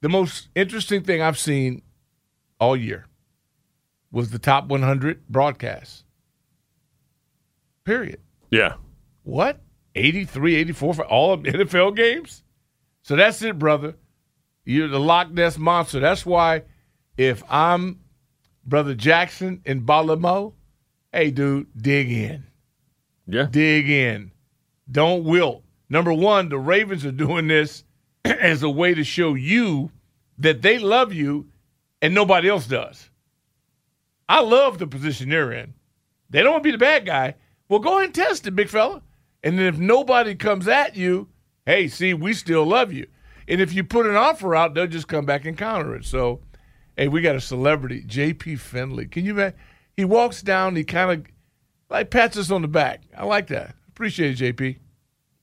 [0.00, 1.82] the most interesting thing I've seen
[2.58, 3.06] all year
[4.10, 6.04] was the top 100 broadcasts.
[7.84, 8.20] Period.
[8.50, 8.74] Yeah.
[9.24, 9.60] What?
[9.94, 12.42] 83, 84 for all of NFL games?
[13.02, 13.96] So that's it, brother.
[14.64, 16.00] You're the Loch Ness monster.
[16.00, 16.62] That's why
[17.16, 18.00] if I'm
[18.64, 20.54] Brother Jackson in Baltimore,
[21.14, 22.44] hey, dude, dig in.
[23.26, 23.46] Yeah.
[23.50, 24.32] Dig in.
[24.90, 25.62] Don't wilt.
[25.88, 27.84] Number one, the Ravens are doing this
[28.24, 29.90] as a way to show you
[30.38, 31.46] that they love you
[32.02, 33.08] and nobody else does.
[34.28, 35.74] I love the position they're in.
[36.30, 37.34] They don't want to be the bad guy.
[37.68, 39.02] Well, go ahead and test it, big fella.
[39.42, 41.28] And then if nobody comes at you,
[41.64, 43.06] hey, see, we still love you.
[43.46, 46.06] And if you put an offer out, they'll just come back and counter it.
[46.06, 46.40] So,
[46.96, 48.56] hey, we got a celebrity, J.P.
[48.56, 49.06] Finlay.
[49.06, 49.58] Can you imagine?
[49.96, 51.26] He walks down, he kind of
[51.90, 53.02] like pats us on the back.
[53.16, 53.74] I like that.
[53.88, 54.78] Appreciate it, J.P.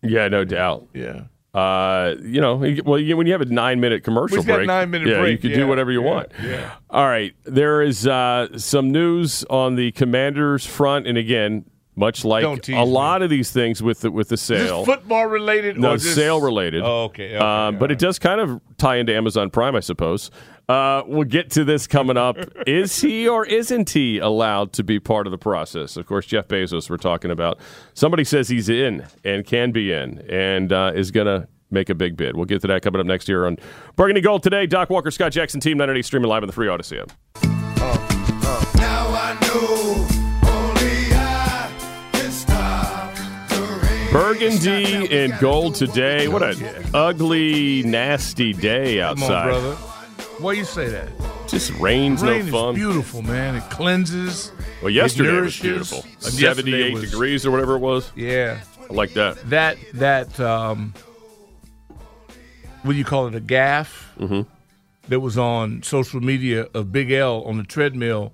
[0.03, 0.87] Yeah, no doubt.
[0.93, 1.23] Yeah.
[1.53, 5.31] Uh, you know, well, you, when you have a nine-minute commercial break, nine-minute yeah, break,
[5.31, 6.31] you can yeah, do whatever you yeah, want.
[6.41, 6.71] yeah.
[6.89, 12.43] All right, there is uh, some news on the Commanders front, and again, much like
[12.43, 15.77] Don't tease a lot of these things with the with the sale, football related?
[15.77, 16.83] no or just, sale related.
[16.83, 17.35] Oh, okay.
[17.35, 20.31] okay um, but it does kind of tie into Amazon Prime, I suppose.
[20.69, 22.37] Uh, we'll get to this coming up.
[22.67, 25.97] is he or isn't he allowed to be part of the process?
[25.97, 27.59] Of course, Jeff Bezos, we're talking about.
[27.93, 31.95] Somebody says he's in and can be in and uh, is going to make a
[31.95, 32.37] big bid.
[32.37, 33.57] We'll get to that coming up next year on
[33.97, 34.65] Burgundy Gold today.
[34.65, 37.11] Doc Walker, Scott Jackson, Team 980 streaming live on the free Audacy app.
[38.77, 40.20] Now I know
[44.11, 46.27] Burgundy and gold today.
[46.27, 49.43] What an ugly, nasty day Come on, outside.
[49.45, 49.75] brother.
[50.39, 51.07] Why you say that?
[51.47, 52.69] Just rain's Rain no fun.
[52.71, 53.55] is beautiful, man.
[53.55, 54.51] It cleanses.
[54.81, 56.03] Well, yesterday it was beautiful.
[56.19, 58.11] 78 was- degrees or whatever it was.
[58.15, 58.59] Yeah.
[58.89, 59.37] I like that.
[59.49, 60.93] That that um,
[62.83, 63.35] what do you call it?
[63.35, 64.45] A gaff Mhm.
[65.07, 68.33] that was on social media of Big L on the treadmill.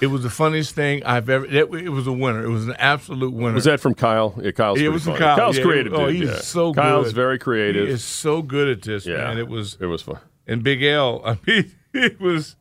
[0.00, 1.44] It was the funniest thing I've ever.
[1.46, 2.44] It, it was a winner.
[2.44, 3.54] It was an absolute winner.
[3.54, 4.34] Was that from Kyle?
[4.42, 5.16] Yeah, Kyle's Yeah, it was from.
[5.16, 5.36] Kyle.
[5.36, 5.92] Kyle's Yeah, creative.
[5.94, 6.36] Oh, dude, he's yeah.
[6.40, 6.80] so good.
[6.82, 7.86] Kyle's very creative.
[7.88, 9.18] He is so good at this, Yeah.
[9.18, 9.38] man.
[9.38, 10.18] It was It was fun.
[10.46, 11.20] and Big L.
[11.24, 12.56] I mean, it was,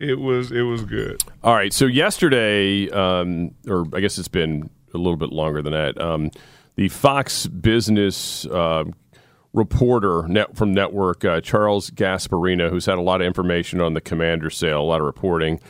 [0.00, 1.22] it was, it was good.
[1.42, 1.72] All right.
[1.72, 6.00] So yesterday, um, or I guess it's been a little bit longer than that.
[6.00, 6.30] Um,
[6.76, 8.84] the Fox Business uh,
[9.52, 14.00] reporter net, from network uh, Charles Gasparino, who's had a lot of information on the
[14.00, 15.60] Commander sale, a lot of reporting,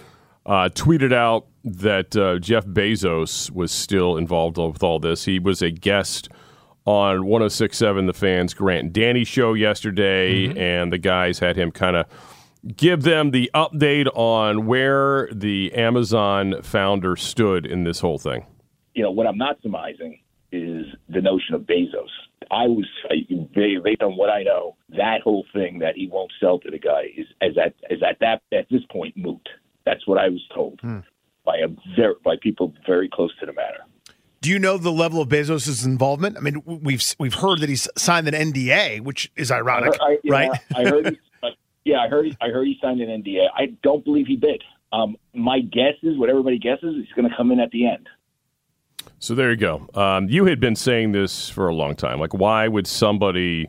[0.49, 5.27] uh, tweeted out that uh, Jeff Bezos was still involved with all this.
[5.27, 6.31] He was a guest
[6.87, 12.07] on 1067 The Fans Grant Danny show yesterday, and the guys had him kind of
[12.77, 18.47] give them the update on where the Amazon founder stood in this whole thing.
[18.95, 20.19] you know, what I'm not surmising
[20.51, 22.09] is the notion of Bezos.
[22.51, 22.87] I was,
[23.55, 27.13] based on what I know, that whole thing that he won't sell to the guy
[27.17, 29.47] is, is at is at that at this point moot.
[29.89, 30.81] That's what I was told
[31.45, 33.79] by a very, by people very close to the matter.
[34.43, 36.37] Do you know the level of Bezos' involvement?
[36.37, 40.19] I mean, we've we've heard that he's signed an NDA, which is ironic, I, I-
[40.23, 40.51] yeah, right?
[40.77, 41.07] I heard.
[41.09, 41.49] He, uh,
[41.85, 42.27] yeah, I heard.
[42.27, 43.47] He, I heard he signed an NDA.
[43.57, 44.63] I don't believe he bid.
[44.93, 46.95] Um, my guess is what everybody guesses.
[46.97, 48.09] Is he's going to come in at the end.
[49.21, 49.89] So there you go.
[49.95, 52.21] Um, you had been saying this for a long time.
[52.21, 53.69] Like, why would somebody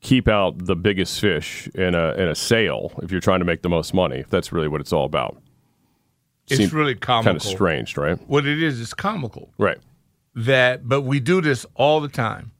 [0.00, 3.62] keep out the biggest fish in a in a sale if you're trying to make
[3.62, 4.18] the most money?
[4.18, 5.40] If that's really what it's all about.
[6.50, 7.30] It's really comical.
[7.32, 8.18] Kind of strange, right?
[8.28, 9.50] What it is is comical.
[9.58, 9.78] Right.
[10.34, 12.52] That, but we do this all the time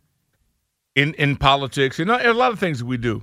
[0.95, 3.23] in in politics and a lot of things that we do.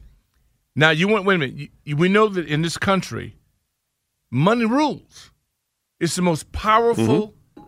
[0.76, 1.70] Now, you want wait a minute.
[1.84, 3.36] You- we know that in this country,
[4.32, 5.32] money rules.
[6.00, 7.34] It's the most powerful.
[7.58, 7.64] Mm-hmm.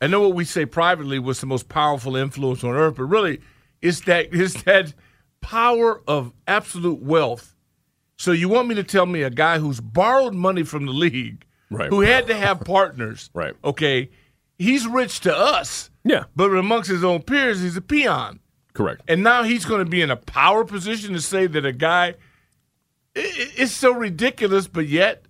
[0.00, 3.40] I know what we say privately was the most powerful influence on earth, but really,
[3.80, 4.92] it's that it's that
[5.40, 7.54] power of absolute wealth.
[8.16, 11.44] So you want me to tell me a guy who's borrowed money from the league,
[11.70, 11.90] Right.
[11.90, 13.54] who had to have partners, Right.
[13.62, 14.10] Okay,
[14.58, 16.24] he's rich to us, Yeah.
[16.34, 18.40] but amongst his own peers, he's a peon.
[18.74, 19.02] Correct.
[19.08, 22.14] And now he's going to be in a power position to say that a guy.
[23.16, 25.26] i- i- It's so ridiculous, but yet,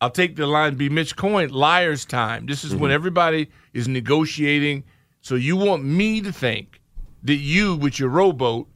[0.00, 0.76] I'll take the line.
[0.76, 2.46] Be Mitch Coin, liar's time.
[2.46, 2.94] This is when mm-hmm.
[2.94, 4.84] everybody is negotiating.
[5.20, 6.80] So you want me to think
[7.22, 8.68] that you, with your rowboat,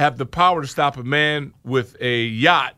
[0.00, 2.74] have the power to stop a man with a yacht?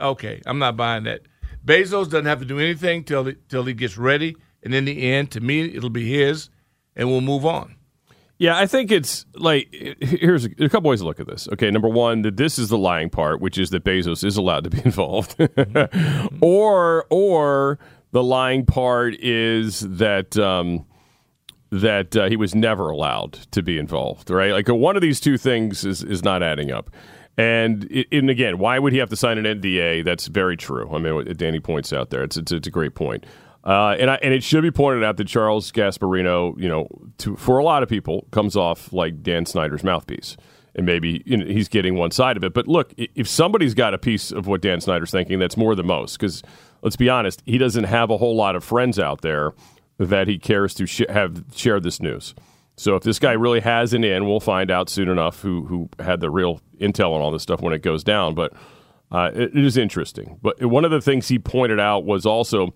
[0.00, 1.20] Okay, I'm not buying that.
[1.64, 5.02] Bezos doesn't have to do anything till he, till he gets ready, and in the
[5.12, 6.48] end, to me, it'll be his,
[6.96, 7.76] and we'll move on.
[8.38, 9.68] Yeah, I think it's like
[10.00, 11.46] here's a, a couple ways to look at this.
[11.52, 14.64] Okay, number one, that this is the lying part, which is that Bezos is allowed
[14.64, 15.36] to be involved,
[16.40, 17.78] or or
[18.10, 20.86] the lying part is that um,
[21.72, 24.30] that uh, he was never allowed to be involved.
[24.30, 26.90] Right, like one of these two things is is not adding up.
[27.38, 30.04] And and again, why would he have to sign an NDA?
[30.04, 30.94] That's very true.
[30.94, 33.24] I mean, Danny points out there, it's it's, it's a great point.
[33.64, 37.36] Uh, and I, and it should be pointed out that Charles Gasparino, you know, to,
[37.36, 40.36] for a lot of people, comes off like Dan Snyder's mouthpiece,
[40.74, 42.52] and maybe you know, he's getting one side of it.
[42.52, 45.86] But look, if somebody's got a piece of what Dan Snyder's thinking, that's more than
[45.86, 46.18] most.
[46.18, 46.42] Because
[46.82, 49.54] let's be honest, he doesn't have a whole lot of friends out there
[50.06, 52.34] that he cares to sh- have shared this news.
[52.76, 55.88] So if this guy really has an in, we'll find out soon enough who who
[55.98, 58.34] had the real intel on all this stuff when it goes down.
[58.34, 58.52] But
[59.10, 60.38] uh, it, it is interesting.
[60.42, 62.72] But one of the things he pointed out was also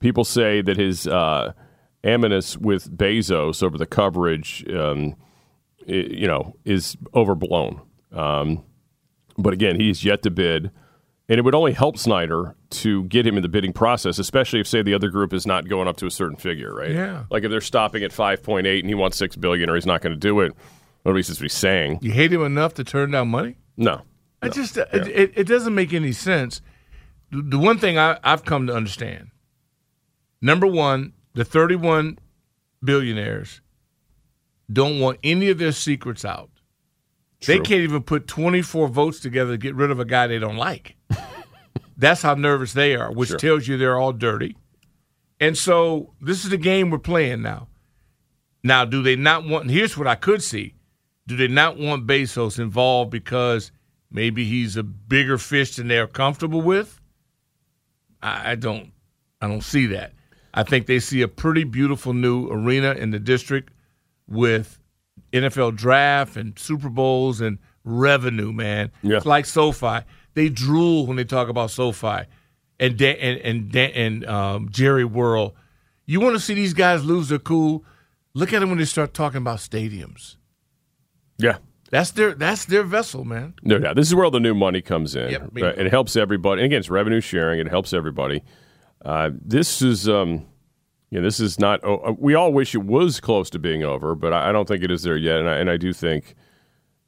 [0.00, 1.52] people say that his uh,
[2.04, 5.14] aminus with Bezos over the coverage, um,
[5.88, 7.82] i- you know, is overblown.
[8.12, 8.64] Um,
[9.36, 10.70] but again, he's yet to bid,
[11.28, 14.66] and it would only help Snyder to get him in the bidding process, especially if,
[14.66, 16.90] say, the other group is not going up to a certain figure, right?
[16.90, 17.24] Yeah.
[17.30, 19.86] Like if they're stopping at five point eight and he wants six billion, or he's
[19.86, 20.52] not going to do it.
[21.04, 22.00] Or at least that's what he's saying.
[22.02, 23.56] You hate him enough to turn down money?
[23.76, 24.02] No.
[24.42, 26.60] I just it, it, it doesn't make any sense.
[27.30, 29.30] The, one thing I, I've come to understand:
[30.40, 32.18] number one, the thirty-one
[32.82, 33.60] billionaires
[34.72, 36.50] don't want any of their secrets out.
[37.46, 40.56] They can't even put twenty-four votes together to get rid of a guy they don't
[40.56, 40.96] like.
[41.96, 43.38] That's how nervous they are, which Sure.
[43.38, 44.56] tells you they're all dirty.
[45.40, 47.68] And so this is the game we're playing now.
[48.64, 49.70] Now, do they not want?
[49.70, 50.74] Here's what I could see:
[51.26, 53.70] Do they not want Bezos involved because
[54.10, 57.00] maybe he's a bigger fish than they're comfortable with?
[58.20, 58.92] I, I don't.
[59.40, 60.12] I don't see that.
[60.54, 63.72] I think they see a pretty beautiful new arena in the district
[64.26, 64.80] with
[65.32, 68.52] NFL draft and Super Bowls and revenue.
[68.52, 69.16] Man, Yeah.
[69.18, 70.00] it's like SoFi.
[70.34, 72.24] They drool when they talk about SoFi
[72.78, 75.52] and Dan, and and, Dan, and um, Jerry World.
[76.06, 77.84] You want to see these guys lose their cool?
[78.34, 80.36] Look at them when they start talking about stadiums.
[81.38, 81.58] Yeah.
[81.90, 83.54] That's their that's their vessel, man.
[83.62, 83.96] No doubt.
[83.96, 85.30] This is where all the new money comes in.
[85.30, 85.78] Yep, Right?
[85.78, 86.60] It helps everybody.
[86.62, 87.60] And again, it's revenue sharing.
[87.60, 88.42] It helps everybody.
[89.04, 90.44] Uh, this is, um,
[91.12, 91.80] know, this is not.
[91.82, 94.82] Oh, uh, we all wish it was close to being over, but I, don't think
[94.82, 95.38] it is there yet.
[95.38, 96.34] And I, and I do think,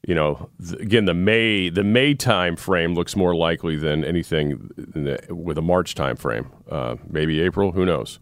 [0.06, 5.04] you know, again, the May the May time frame looks more likely than anything in
[5.04, 6.50] the, with a March time frame.
[6.70, 7.72] Uh, maybe April.
[7.72, 8.18] Who knows?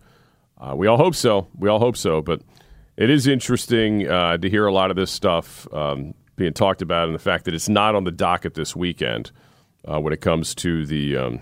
[0.60, 1.46] Uh, we all hope so.
[1.56, 2.20] We all hope so.
[2.20, 2.42] But
[2.96, 7.06] it is interesting uh, to hear a lot of this stuff um, being talked about,
[7.06, 9.30] and the fact that it's not on the docket this weekend
[9.84, 11.40] uh, when it comes to the um,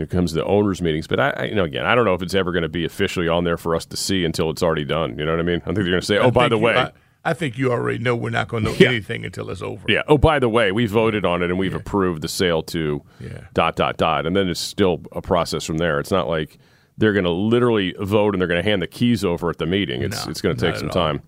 [0.00, 1.06] it comes to the owners' meetings.
[1.06, 2.84] But I, I, you know, again, I don't know if it's ever going to be
[2.84, 5.18] officially on there for us to see until it's already done.
[5.18, 5.60] You know what I mean?
[5.62, 6.92] I think they're going to say, "Oh, by the you- way." I,
[7.24, 8.88] I think you already know we're not going to know Yeah.
[8.88, 9.84] anything until it's over.
[9.88, 10.02] Yeah.
[10.06, 13.40] Oh, by the way, we voted on it and we've approved the sale to Yeah.
[13.52, 15.98] dot dot dot, and then it's still a process from there.
[15.98, 16.56] It's not like
[16.98, 19.66] they're going to literally vote and they're going to hand the keys over at the
[19.66, 20.02] meeting.
[20.02, 20.94] It's No, it's going to take some all.
[20.94, 21.20] time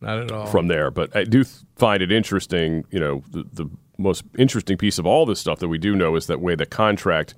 [0.00, 0.46] Not at all.
[0.46, 0.90] from there.
[0.92, 1.42] But I do
[1.76, 2.84] find it interesting.
[2.92, 6.14] You know, the, the most interesting piece of all this stuff that we do know
[6.16, 7.34] is that way the contract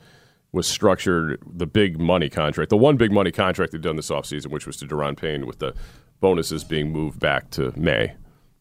[0.52, 4.48] was structured, the big money contract, the one big money contract they've done this offseason,
[4.48, 5.74] which was to Daron Payne with the
[6.20, 8.14] bonuses being moved back to May.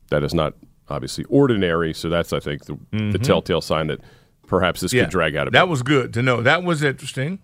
[0.10, 0.54] That is not
[0.90, 1.94] obviously ordinary.
[1.94, 3.24] So that's, I think, the, the Mhm.
[3.24, 4.00] telltale sign that
[4.48, 5.58] perhaps this yeah, could drag out a bit.
[5.58, 6.42] That was good to know.
[6.42, 7.40] That was interesting.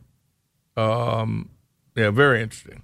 [0.78, 1.50] Um,
[1.96, 2.84] yeah, very interesting.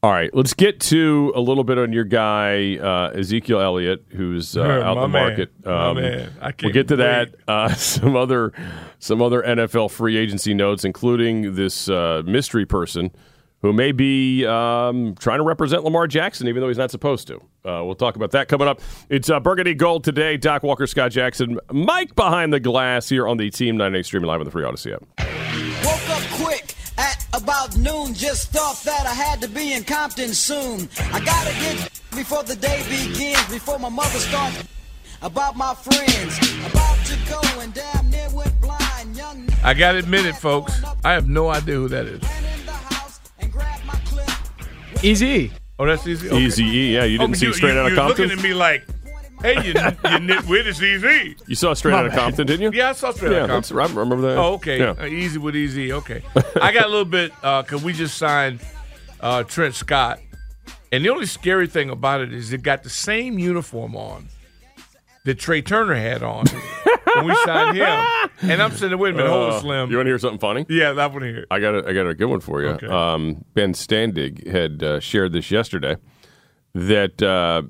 [0.00, 4.56] All right, let's get to a little bit on your guy uh, Ezekiel Elliott, who's
[4.56, 5.50] uh, out the market.
[5.64, 6.32] Um, My man.
[6.40, 7.02] I we'll get to wait.
[7.02, 7.34] that.
[7.48, 8.52] Uh, some other
[9.00, 13.10] some other NFL free agency notes, including this uh, mystery person
[13.60, 17.36] who may be um, trying to represent Lamar Jackson, even though he's not supposed to.
[17.64, 18.80] Uh, we'll talk about that coming up.
[19.08, 20.36] It's uh, Burgundy Gold today.
[20.36, 24.38] Doc Walker, Scott Jackson, Mike behind the glass here on the Team 98 streaming live
[24.38, 25.37] on the Free Audacy app.
[27.40, 28.14] About noon.
[28.14, 30.88] Just thought that I had to be in Compton soon.
[31.12, 33.44] I gotta get before the day begins.
[33.48, 34.64] Before my mother starts
[35.22, 36.38] about my friends.
[36.70, 39.16] About to go and damn near went blind.
[39.16, 40.72] Young I got to admit it, folks.
[41.04, 42.22] I have no idea who that is.
[45.02, 45.52] Easy.
[45.78, 46.28] Oh, that's easy.
[46.28, 47.04] Easy E, yeah.
[47.04, 48.24] You didn't Oh, see Straight Outta you're Compton?
[48.26, 48.84] looking at me like,
[49.42, 51.36] hey, you, you nitwit, it's easy.
[51.46, 52.10] You saw Straight Outta.
[52.10, 52.78] Compton, didn't you?
[52.78, 53.78] Yeah, I saw Straight Yeah, Outta Compton.
[53.78, 54.38] I remember that.
[54.38, 54.78] Oh, okay.
[54.78, 54.90] Yeah.
[54.98, 55.92] Uh, easy with easy.
[55.92, 56.22] Okay.
[56.60, 58.60] I got a little bit because we just signed
[59.20, 60.20] uh, Trent Scott,
[60.92, 64.28] and the only scary thing about it is it got the same uniform on
[65.24, 66.46] that Trai Turner had on
[67.16, 68.06] when we signed him.
[68.50, 69.90] And I'm saying, wait a minute, hold Uh, Slim.
[69.90, 70.64] You want to hear something funny?
[70.68, 71.46] Yeah, that one here.
[71.50, 72.68] I got a, I got a good one for you.
[72.68, 72.86] Okay.
[72.86, 75.96] Um, ben Standig had uh, shared this yesterday
[76.74, 77.62] that uh,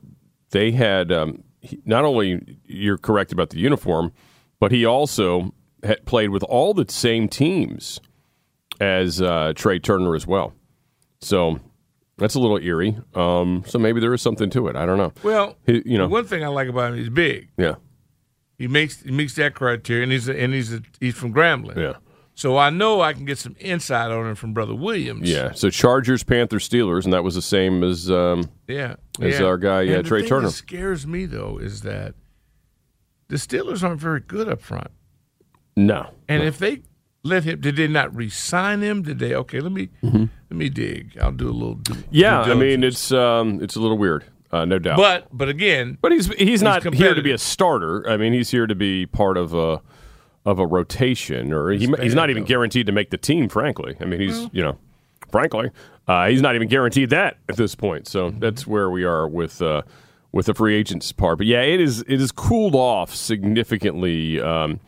[0.50, 4.12] they had um, he, not only you're correct about the uniform,
[4.60, 8.00] but he also had played with all the same teams
[8.80, 10.52] as uh, Trai Turner as well.
[11.20, 11.60] So
[12.16, 12.96] that's a little eerie.
[13.14, 14.76] Um, so maybe there is something to it.
[14.76, 15.12] I don't know.
[15.22, 17.48] Well, He- you know, one thing I like about him, he's big.
[17.56, 17.74] yeah,
[18.56, 21.76] He makes he meets that criteria, and he's a, and he's a, he's from Grambling.
[21.76, 21.94] yeah.
[22.38, 25.28] So I know I can get some insight on him from Brother Williams.
[25.28, 25.50] Yeah.
[25.54, 29.44] So Chargers, Panthers, Steelers, and that was the same as um, Yeah, as yeah.
[29.44, 30.46] our guy yeah, the Trai Turner.
[30.46, 32.14] That scares me though is that
[33.26, 34.92] the Steelers aren't very good up front,
[35.74, 36.10] no.
[36.28, 36.82] and if they
[37.24, 39.02] let him, did they not re-sign him?
[39.02, 39.34] Did they?
[39.34, 41.18] Okay, let me let me dig.
[41.20, 41.74] I'll do a little.
[41.78, 42.02] Mm-hmm.
[42.12, 44.96] Yeah, I mean it's um, it's a little weird, uh, no doubt.
[44.96, 48.08] but but again, but he's he's, not here to be a starter.
[48.08, 49.82] I mean, he's here to be part of a
[50.44, 53.48] of a rotation, or he, he's not even guaranteed to make the team.
[53.48, 54.78] Frankly, I mean, he's you know,
[55.30, 55.70] frankly,
[56.06, 58.06] uh, he's not even guaranteed that at this point.
[58.08, 58.38] So Mm-hmm.
[58.40, 59.82] that's where we are with uh,
[60.32, 61.38] with the free agents part.
[61.38, 64.40] But yeah, it is it is cooled off significantly.
[64.40, 64.80] Um,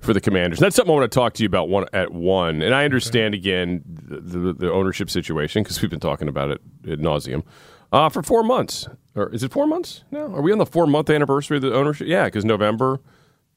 [0.00, 0.58] for the Commanders.
[0.58, 2.62] That's something I want to talk to you about one at one.
[2.62, 6.60] And I understand again the, the, the ownership situation because we've been talking about it
[6.90, 7.42] ad nauseum
[7.92, 8.88] uh, for four months.
[9.14, 10.04] Or is it four months?
[10.10, 10.20] now?
[10.34, 12.06] are we on the four month anniversary of the ownership?
[12.06, 13.00] Yeah, because November,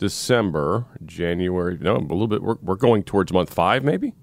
[0.03, 1.77] December, January.
[1.79, 2.43] No, a little bit.
[2.43, 4.13] We're, we're going towards month five, maybe.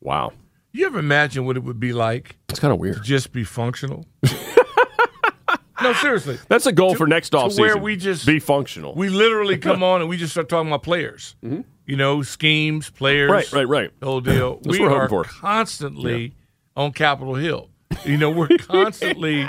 [0.00, 0.32] Wow,
[0.72, 2.38] you ever imagine what it would be like?
[2.48, 2.96] it's kind of weird.
[2.96, 4.06] to just be functional.
[5.82, 6.38] no, seriously.
[6.48, 7.60] That's a goal for next to offseason.
[7.60, 8.94] where we just be functional.
[8.94, 11.36] We literally come on and we just start talking about players.
[11.42, 13.30] You know, schemes, players.
[13.30, 13.56] Mm-hmm.
[13.56, 14.00] Right, right, right.
[14.00, 14.58] The whole deal.
[14.64, 16.32] We are constantly
[16.74, 17.68] on Capitol Hill.
[18.06, 19.42] You know, we're constantly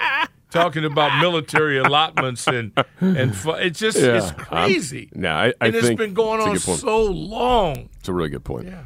[0.51, 4.35] talking about military allotments and and fu- it's just Yeah, it's I'm-
[4.69, 5.09] crazy.
[5.13, 7.89] no, I, I and it's been going on so long.
[7.99, 8.67] It's a really good point.
[8.67, 8.83] Yeah.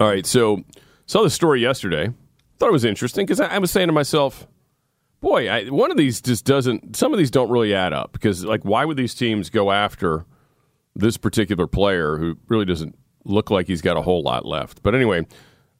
[0.00, 0.62] All right, so
[1.06, 2.10] saw the story yesterday.
[2.58, 4.46] Thought it was interesting because I, I was saying to myself,
[5.20, 6.96] "Boy, I, one of these just doesn't.
[6.96, 10.24] Some of these don't really add up because, like, why would these teams go after
[10.94, 14.94] this particular player who really doesn't look like he's got a whole lot left?" But
[14.94, 15.26] anyway,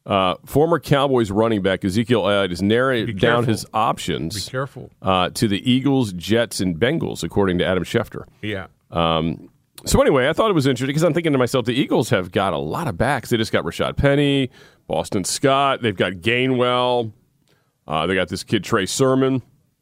[0.05, 4.91] uh, former Cowboys running back Ezekiel Elliott has narrowed down his options Be careful.
[5.01, 8.25] uh, to the Eagles, Jets, and Bengals, according to Adam Schefter.
[8.41, 8.67] Yeah.
[8.91, 9.49] Um,
[9.85, 12.31] so anyway, I thought it was interesting because I'm thinking to myself, the Eagles have
[12.31, 13.29] got a lot of backs.
[13.29, 14.49] They just got Rashaad Penny,
[14.87, 15.81] Boston Scott.
[15.81, 17.11] They've got Gainwell.
[17.87, 19.41] Uh, they got this kid Trey Sermon.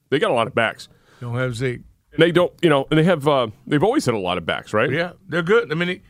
[0.09, 0.87] They got a lot of backs.
[1.19, 1.81] Don't have Zeke.
[2.13, 3.27] And they don't, you know, and they have.
[3.27, 4.91] Uh, they've always had a lot of backs, right?
[4.91, 5.71] Yeah, they're good.
[5.71, 6.01] I mean,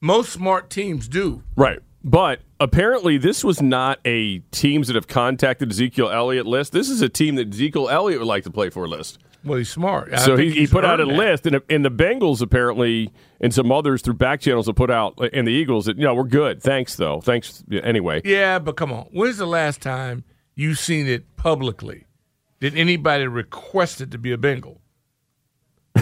[0.00, 1.42] most smart teams do.
[1.56, 1.80] Right.
[2.04, 6.72] But apparently, this was not a teams that have contacted Ezekiel Elliott list.
[6.72, 9.18] This is a team that Ezekiel Elliott would like to play for list.
[9.44, 10.12] Well, he's smart.
[10.12, 11.12] I so he, he put out a that.
[11.12, 15.18] list, and, and the Bengals apparently, and some others through back channels have put out,
[15.32, 16.62] and the Eagles that you know we're good.
[16.62, 17.20] Thanks though.
[17.20, 18.20] Thanks anyway.
[18.24, 19.06] Yeah, but come on.
[19.12, 20.24] When's the last time
[20.54, 22.06] you've seen it publicly?
[22.60, 24.80] Did anybody request it to be a Bengal?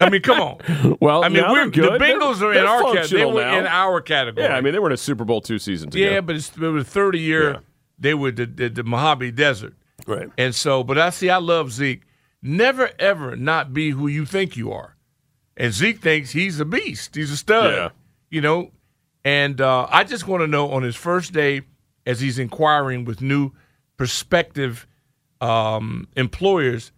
[0.00, 0.96] I mean, come on.
[1.00, 3.20] Well, I mean, we're, the Bengals They're- are in our category.
[3.20, 3.58] They were now.
[3.58, 4.46] in our category.
[4.46, 6.04] Yeah, I mean they were in a Super Bowl two seasons ago.
[6.04, 7.60] Yeah, but it's, it was 30 year.
[7.98, 9.74] They were the, the, the Mojave Desert.
[10.06, 10.28] Right.
[10.38, 12.02] And so, but I see, I love Zeke.
[12.42, 14.96] Never, ever not be who you think you are.
[15.56, 17.16] And Zeke thinks he's a beast.
[17.16, 17.74] He's a stud.
[17.74, 17.88] Yeah.
[18.30, 18.70] You know,
[19.24, 21.62] and uh, I just want to know on his first day,
[22.06, 23.50] as he's inquiring with new
[23.96, 24.86] prospective
[25.40, 26.92] um, employers,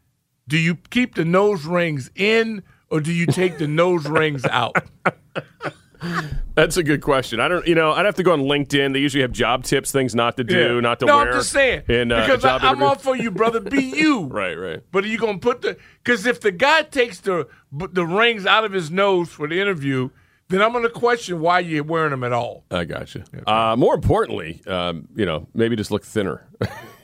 [0.46, 4.76] do you keep the nose rings in or do you take the nose rings out?
[6.54, 7.40] That's a good question.
[7.40, 8.92] I don't, you know, I'd have to go on LinkedIn.
[8.94, 10.80] They usually have job tips, things not to do, Yeah.
[10.80, 11.28] not to no, wear.
[11.28, 12.84] I'm just saying in, uh, because I, interview.
[12.84, 13.60] all for you, brother.
[13.60, 14.24] Be you.
[14.24, 14.80] right, right.
[14.92, 15.76] But are you gonna put the?
[16.02, 20.08] Because if the guy takes the the rings out of his nose for the interview,
[20.48, 22.64] then I'm gonna question why you're wearing them at all.
[22.70, 23.22] I got you.
[23.46, 26.46] Uh, more importantly, um, you know, maybe just look thinner.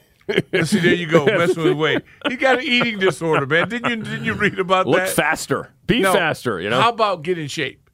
[0.64, 2.02] See, there you go, messing with weight.
[2.28, 3.68] You got an eating disorder, man.
[3.68, 3.96] Didn't you?
[4.02, 5.06] Didn't you read about look that?
[5.06, 5.72] Look faster.
[5.86, 6.12] Be No.
[6.12, 6.60] faster.
[6.60, 6.80] You know.
[6.80, 7.88] How about get in shape?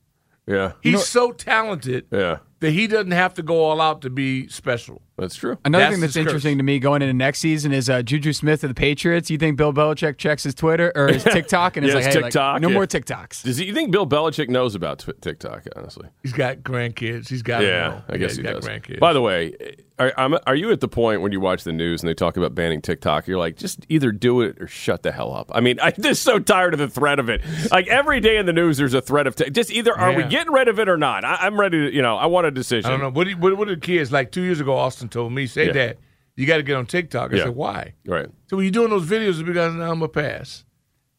[0.46, 0.72] yeah.
[0.80, 2.38] He's so talented Yeah.
[2.60, 5.02] that he doesn't have to go all out to be special.
[5.18, 5.58] That's true.
[5.64, 6.30] Another That's thing that's his curse.
[6.30, 9.30] interesting to me going into next season is uh, Juju Smith of the Patriots.
[9.30, 12.22] You think Bill Belichick checks his Twitter or his TikTok and is like, it's hey,
[12.22, 12.74] like, no yeah.
[12.74, 13.42] more TikToks.
[13.44, 15.64] Does he, you think Bill Belichick knows about tw- TikTok?
[15.76, 17.28] Honestly, He's got grandkids.
[17.28, 18.02] He's got yeah, know.
[18.08, 18.68] I guess yeah, he he's got does.
[18.68, 19.00] grandkids.
[19.00, 19.54] By the way,
[19.98, 22.38] are, I'm- are you at the point when you watch the news and they talk
[22.38, 23.26] about banning TikTok?
[23.28, 25.50] You're like, just either do it or shut the hell up.
[25.54, 27.42] I mean, I'm just so tired of the threat of it.
[27.70, 30.24] Like every day in the news, there's a threat of t- just either are we
[30.24, 31.22] getting rid of it or not?
[31.24, 32.86] I, I'm ready to, you know, I want a decision.
[32.88, 33.10] I don't know.
[33.10, 34.72] What, do you- what, what did the kids like two years ago?
[34.76, 35.72] Austin told me, "Say Yeah.
[35.72, 35.98] Dad,
[36.36, 37.44] you got to get on TikTok." I Yeah.
[37.44, 38.28] said, "Why?" Right.
[38.48, 40.64] So when you're doing those videos, because now I'm a pass.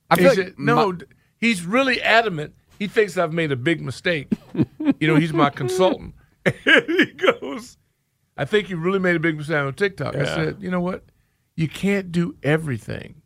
[0.09, 0.97] I he like said, "No." my-
[1.38, 2.53] he's really adamant.
[2.79, 4.31] He thinks I've made a big mistake.
[4.99, 6.15] you know, he's my consultant.
[6.63, 7.77] he goes,
[8.38, 11.05] "I think you really made a big mistake on TikTok." I said, "You know what?
[11.55, 13.21] You can't do everything,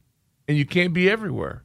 [0.48, 1.64] and you can't be everywhere."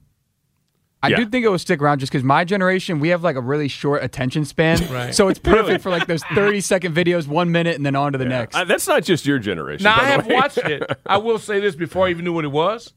[1.05, 1.16] I Yeah.
[1.16, 3.66] do think it will stick around just because my generation, we have like a really
[3.68, 4.78] short attention span.
[4.92, 5.14] Right.
[5.14, 8.18] So it's perfect for like those 30 second videos, one minute, and then on to
[8.18, 8.55] the next.
[8.55, 9.84] Uh, that's not just your generation.
[9.84, 10.34] Now by I the have way.
[10.34, 10.82] watched it.
[11.07, 12.92] I will say this before I even knew what it was.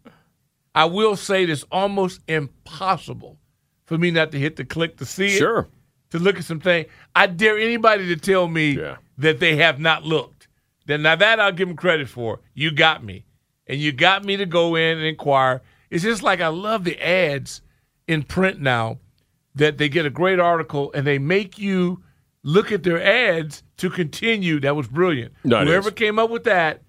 [0.76, 3.38] I will say it is almost impossible
[3.86, 5.38] for me not to hit the click to see it.
[5.38, 5.68] Sure.
[6.12, 6.86] To look at something.
[7.16, 8.98] I dare anybody to tell me Yeah.
[9.18, 10.48] that they have not looked.
[10.86, 12.40] Then now that I'll give them credit for.
[12.54, 13.26] You got me.
[13.68, 15.62] And you got me to go in and inquire.
[15.90, 17.62] It's just like I love the ads
[18.08, 19.00] in print now
[19.56, 22.04] that they get a great article and they make you
[22.44, 24.60] look at their ads to continue.
[24.60, 25.34] That was brilliant.
[25.44, 26.84] No, Whoever came up with that,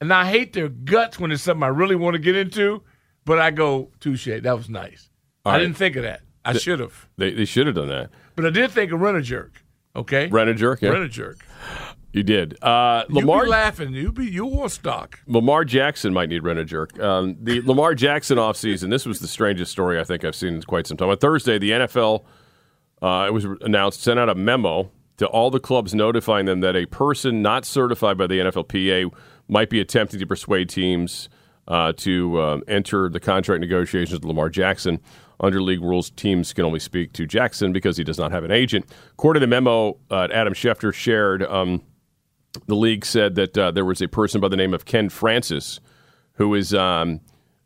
[0.00, 2.82] and I hate their guts when it's something I really want to get into,
[3.24, 5.08] but I go, touche, that was nice.
[5.44, 5.62] All I right.
[5.62, 6.20] didn't think of that.
[6.44, 7.08] I Th- should have.
[7.16, 8.10] They, they should have done that.
[8.36, 9.62] But I did think of Rent a Jerk.
[9.96, 10.28] Okay?
[10.28, 10.82] Rent a jerk.
[10.82, 10.90] Yeah.
[10.90, 11.38] Rent a Jerk.
[12.16, 12.56] You did.
[12.64, 13.92] Uh, You Lamar be laughing.
[13.92, 15.20] You be you on stock.
[15.26, 16.98] Lamar Jackson might need rent a jerk.
[16.98, 20.62] Um, the Lamar Jackson offseason, this was the strangest story I think I've seen in
[20.62, 21.10] quite some time.
[21.10, 22.24] On Thursday, the NFL,
[23.02, 26.74] uh, it was announced, sent out a memo to all the clubs notifying them that
[26.74, 29.12] a person not certified by the NFLPA
[29.48, 31.28] might be attempting to persuade teams
[31.68, 35.00] uh, to um, enter the contract negotiations with Lamar Jackson.
[35.38, 38.52] Under league rules, teams can only speak to Jackson because he does not have an
[38.52, 38.86] agent.
[39.12, 41.82] According to the memo uh, Adam Schefter shared, um,
[42.66, 45.80] the league said that uh, there was a person by the name of Ken Francis
[46.34, 47.20] who is um,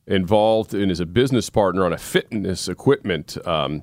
[0.06, 3.82] involved and is a business partner on a fitness equipment, um,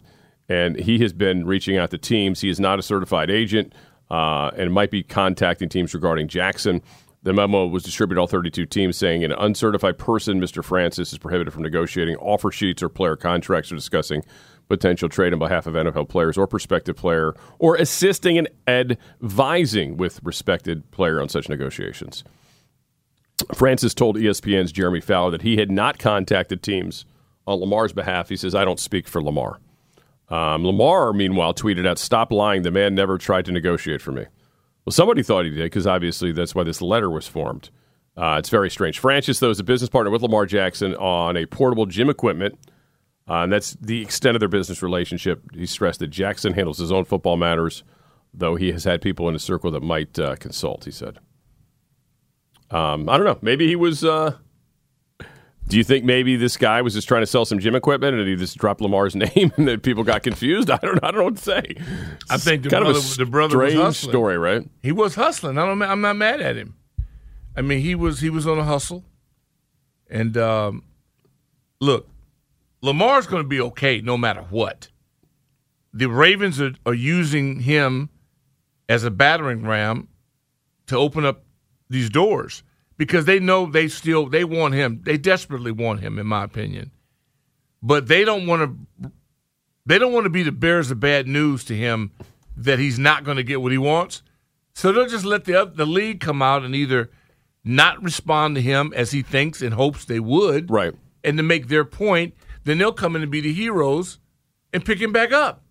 [0.49, 2.41] and he has been reaching out to teams.
[2.41, 3.73] He is not a certified agent
[4.09, 6.81] uh, and might be contacting teams regarding Jackson.
[7.23, 10.63] The memo was distributed to all 32 teams saying an uncertified person, Mr.
[10.63, 14.23] Francis, is prohibited from negotiating offer sheets or player contracts or discussing
[14.67, 20.19] potential trade on behalf of NFL players or prospective player or assisting and advising with
[20.23, 22.23] respected player on such negotiations.
[23.53, 27.05] Francis told ESPN's Jeremy Fowler that he had not contacted teams
[27.45, 28.29] on Lamar's behalf.
[28.29, 29.59] He says, I don't speak for Lamar.
[30.29, 32.63] Um, Lamar, meanwhile, tweeted out, Stop lying.
[32.63, 34.25] The man never tried to negotiate for me.
[34.85, 37.69] Well, somebody thought he did because obviously that's why this letter was formed.
[38.17, 38.99] Uh, it's very strange.
[38.99, 42.57] Francis, though, is a business partner with Lamar Jackson on a portable gym equipment.
[43.29, 45.41] Uh, and that's the extent of their business relationship.
[45.53, 47.83] He stressed that Jackson handles his own football matters,
[48.33, 51.19] though he has had people in his circle that might uh, consult, he said.
[52.71, 53.39] Um, I don't know.
[53.41, 54.03] Maybe he was.
[54.03, 54.37] Uh,
[55.67, 58.25] do you think maybe this guy was just trying to sell some gym equipment and
[58.27, 60.69] he just dropped Lamar's name and then people got confused?
[60.69, 61.03] I don't.
[61.03, 61.75] I don't know what to say.
[62.29, 64.11] I think the kind brother, of a the brother was strange hustling.
[64.11, 64.69] story, right?
[64.81, 65.57] He was hustling.
[65.57, 65.81] I don't.
[65.81, 66.75] I'm not mad at him.
[67.55, 69.03] I mean, he was he was on a hustle,
[70.09, 70.83] and um,
[71.81, 72.07] look,
[72.87, 74.87] Lamar's going to be okay no matter what.
[75.93, 78.09] The Ravens are, are using him
[78.87, 80.07] as a battering ram
[80.87, 81.43] to open up
[81.89, 82.63] these doors
[82.95, 85.01] because they know they still they want him.
[85.03, 86.91] They desperately want him, in my opinion.
[87.83, 88.61] But they don't want
[89.01, 89.11] to.
[89.85, 92.11] They don't want to be the bearers of bad news to him
[92.55, 94.23] that he's not going to get what he wants.
[94.73, 97.09] So they'll just let the the league come out and either
[97.65, 100.93] not respond to him as he thinks and hopes they would, right?
[101.23, 102.33] And to make their point,
[102.67, 104.19] then they'll come in and be the heroes
[104.73, 105.63] and pick him back up.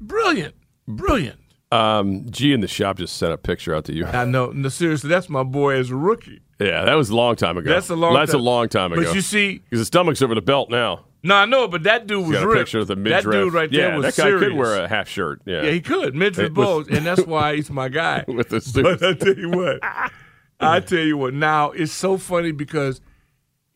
[0.00, 0.54] Brilliant,
[0.86, 1.40] brilliant.
[1.70, 4.06] Um, G in the shop just sent a picture out to you.
[4.06, 4.50] I know.
[4.52, 6.40] No, seriously, that's my boy as a rookie.
[6.60, 7.70] Yeah, that was a long time ago.
[7.70, 9.04] That's a long That's time- a long time ago.
[9.04, 11.04] But you see- because his stomach's over the belt now.
[11.22, 12.58] No, I know, but that dude He's was got a ripped.
[12.60, 14.48] picture of the that dude right there yeah, was that guy serious.
[14.48, 15.42] could wear a half shirt.
[15.44, 16.14] Yeah, Yeah, he could.
[16.14, 18.24] Midriff was- and that's why he's my guy.
[18.28, 18.84] With the suit.
[18.84, 19.78] But I tell you what,
[20.60, 21.34] I tell you what.
[21.34, 23.00] Now it's so funny because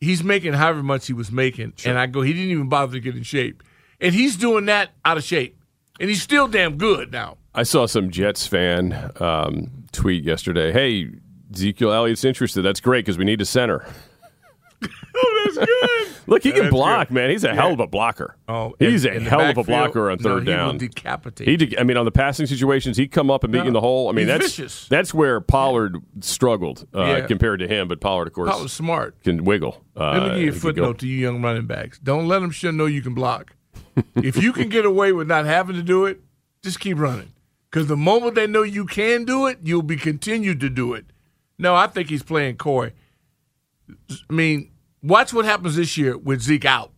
[0.03, 2.99] he's making however much he was making, and I go, he didn't even bother to
[2.99, 3.63] get in shape,
[3.99, 5.57] and he's doing that out of shape,
[5.99, 7.37] and he's still damn good now.
[7.55, 10.71] I saw some Jets fan um, tweet yesterday.
[10.71, 11.09] Hey,
[11.53, 12.63] Ezekiel Elliott's interested.
[12.63, 13.85] That's great because we need a center.
[15.15, 16.12] oh, that's good.
[16.27, 17.13] Look, he Yeah, can block, good.
[17.13, 17.29] man.
[17.29, 17.53] He's a Yeah.
[17.55, 18.35] hell of a blocker.
[18.47, 20.77] Oh, he's in- a hell of a blocker on no, third he will down.
[20.77, 21.47] decapitate.
[21.47, 23.67] He, de- I mean, on the passing situations, he'd come up and beat No, you
[23.69, 24.09] in the hole.
[24.09, 24.87] I mean, he's that's vicious.
[24.87, 27.27] that's where Pollard struggled uh, Yeah.
[27.27, 27.87] compared to him.
[27.87, 29.21] But Pollard, of course, Pollard's smart.
[29.23, 29.83] can wiggle.
[29.97, 31.99] Uh, Let me give you a he footnote to you young running backs.
[31.99, 33.55] Don't let them sure know you can block.
[34.15, 36.21] if you can get away with not having to do it,
[36.63, 37.29] just keep running.
[37.69, 41.05] Because the moment they know you can do it, you'll be continued to do it.
[41.59, 42.93] No, I think he's playing coy.
[44.29, 44.69] I mean,
[45.03, 46.91] watch what happens this year with Zeke out.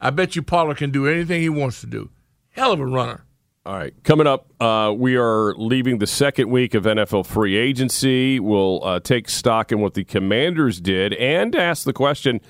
[0.00, 2.10] I bet you Pollard can do anything he wants to do.
[2.50, 3.24] Hell of a runner.
[3.66, 3.92] All right.
[4.02, 8.40] Coming up, uh, we are leaving the second week of NFL free agency.
[8.40, 12.40] We'll uh, take stock in what the commanders did and ask the question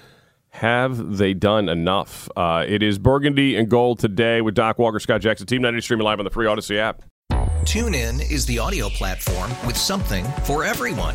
[0.53, 2.29] have they done enough?
[2.37, 6.05] Uh, it is Burgundy and Gold today with Doc Walker, Scott Jackson, Team 90 streaming
[6.05, 7.03] live on the free Audacy app.
[7.64, 11.14] Tune in is the audio platform with something for everyone.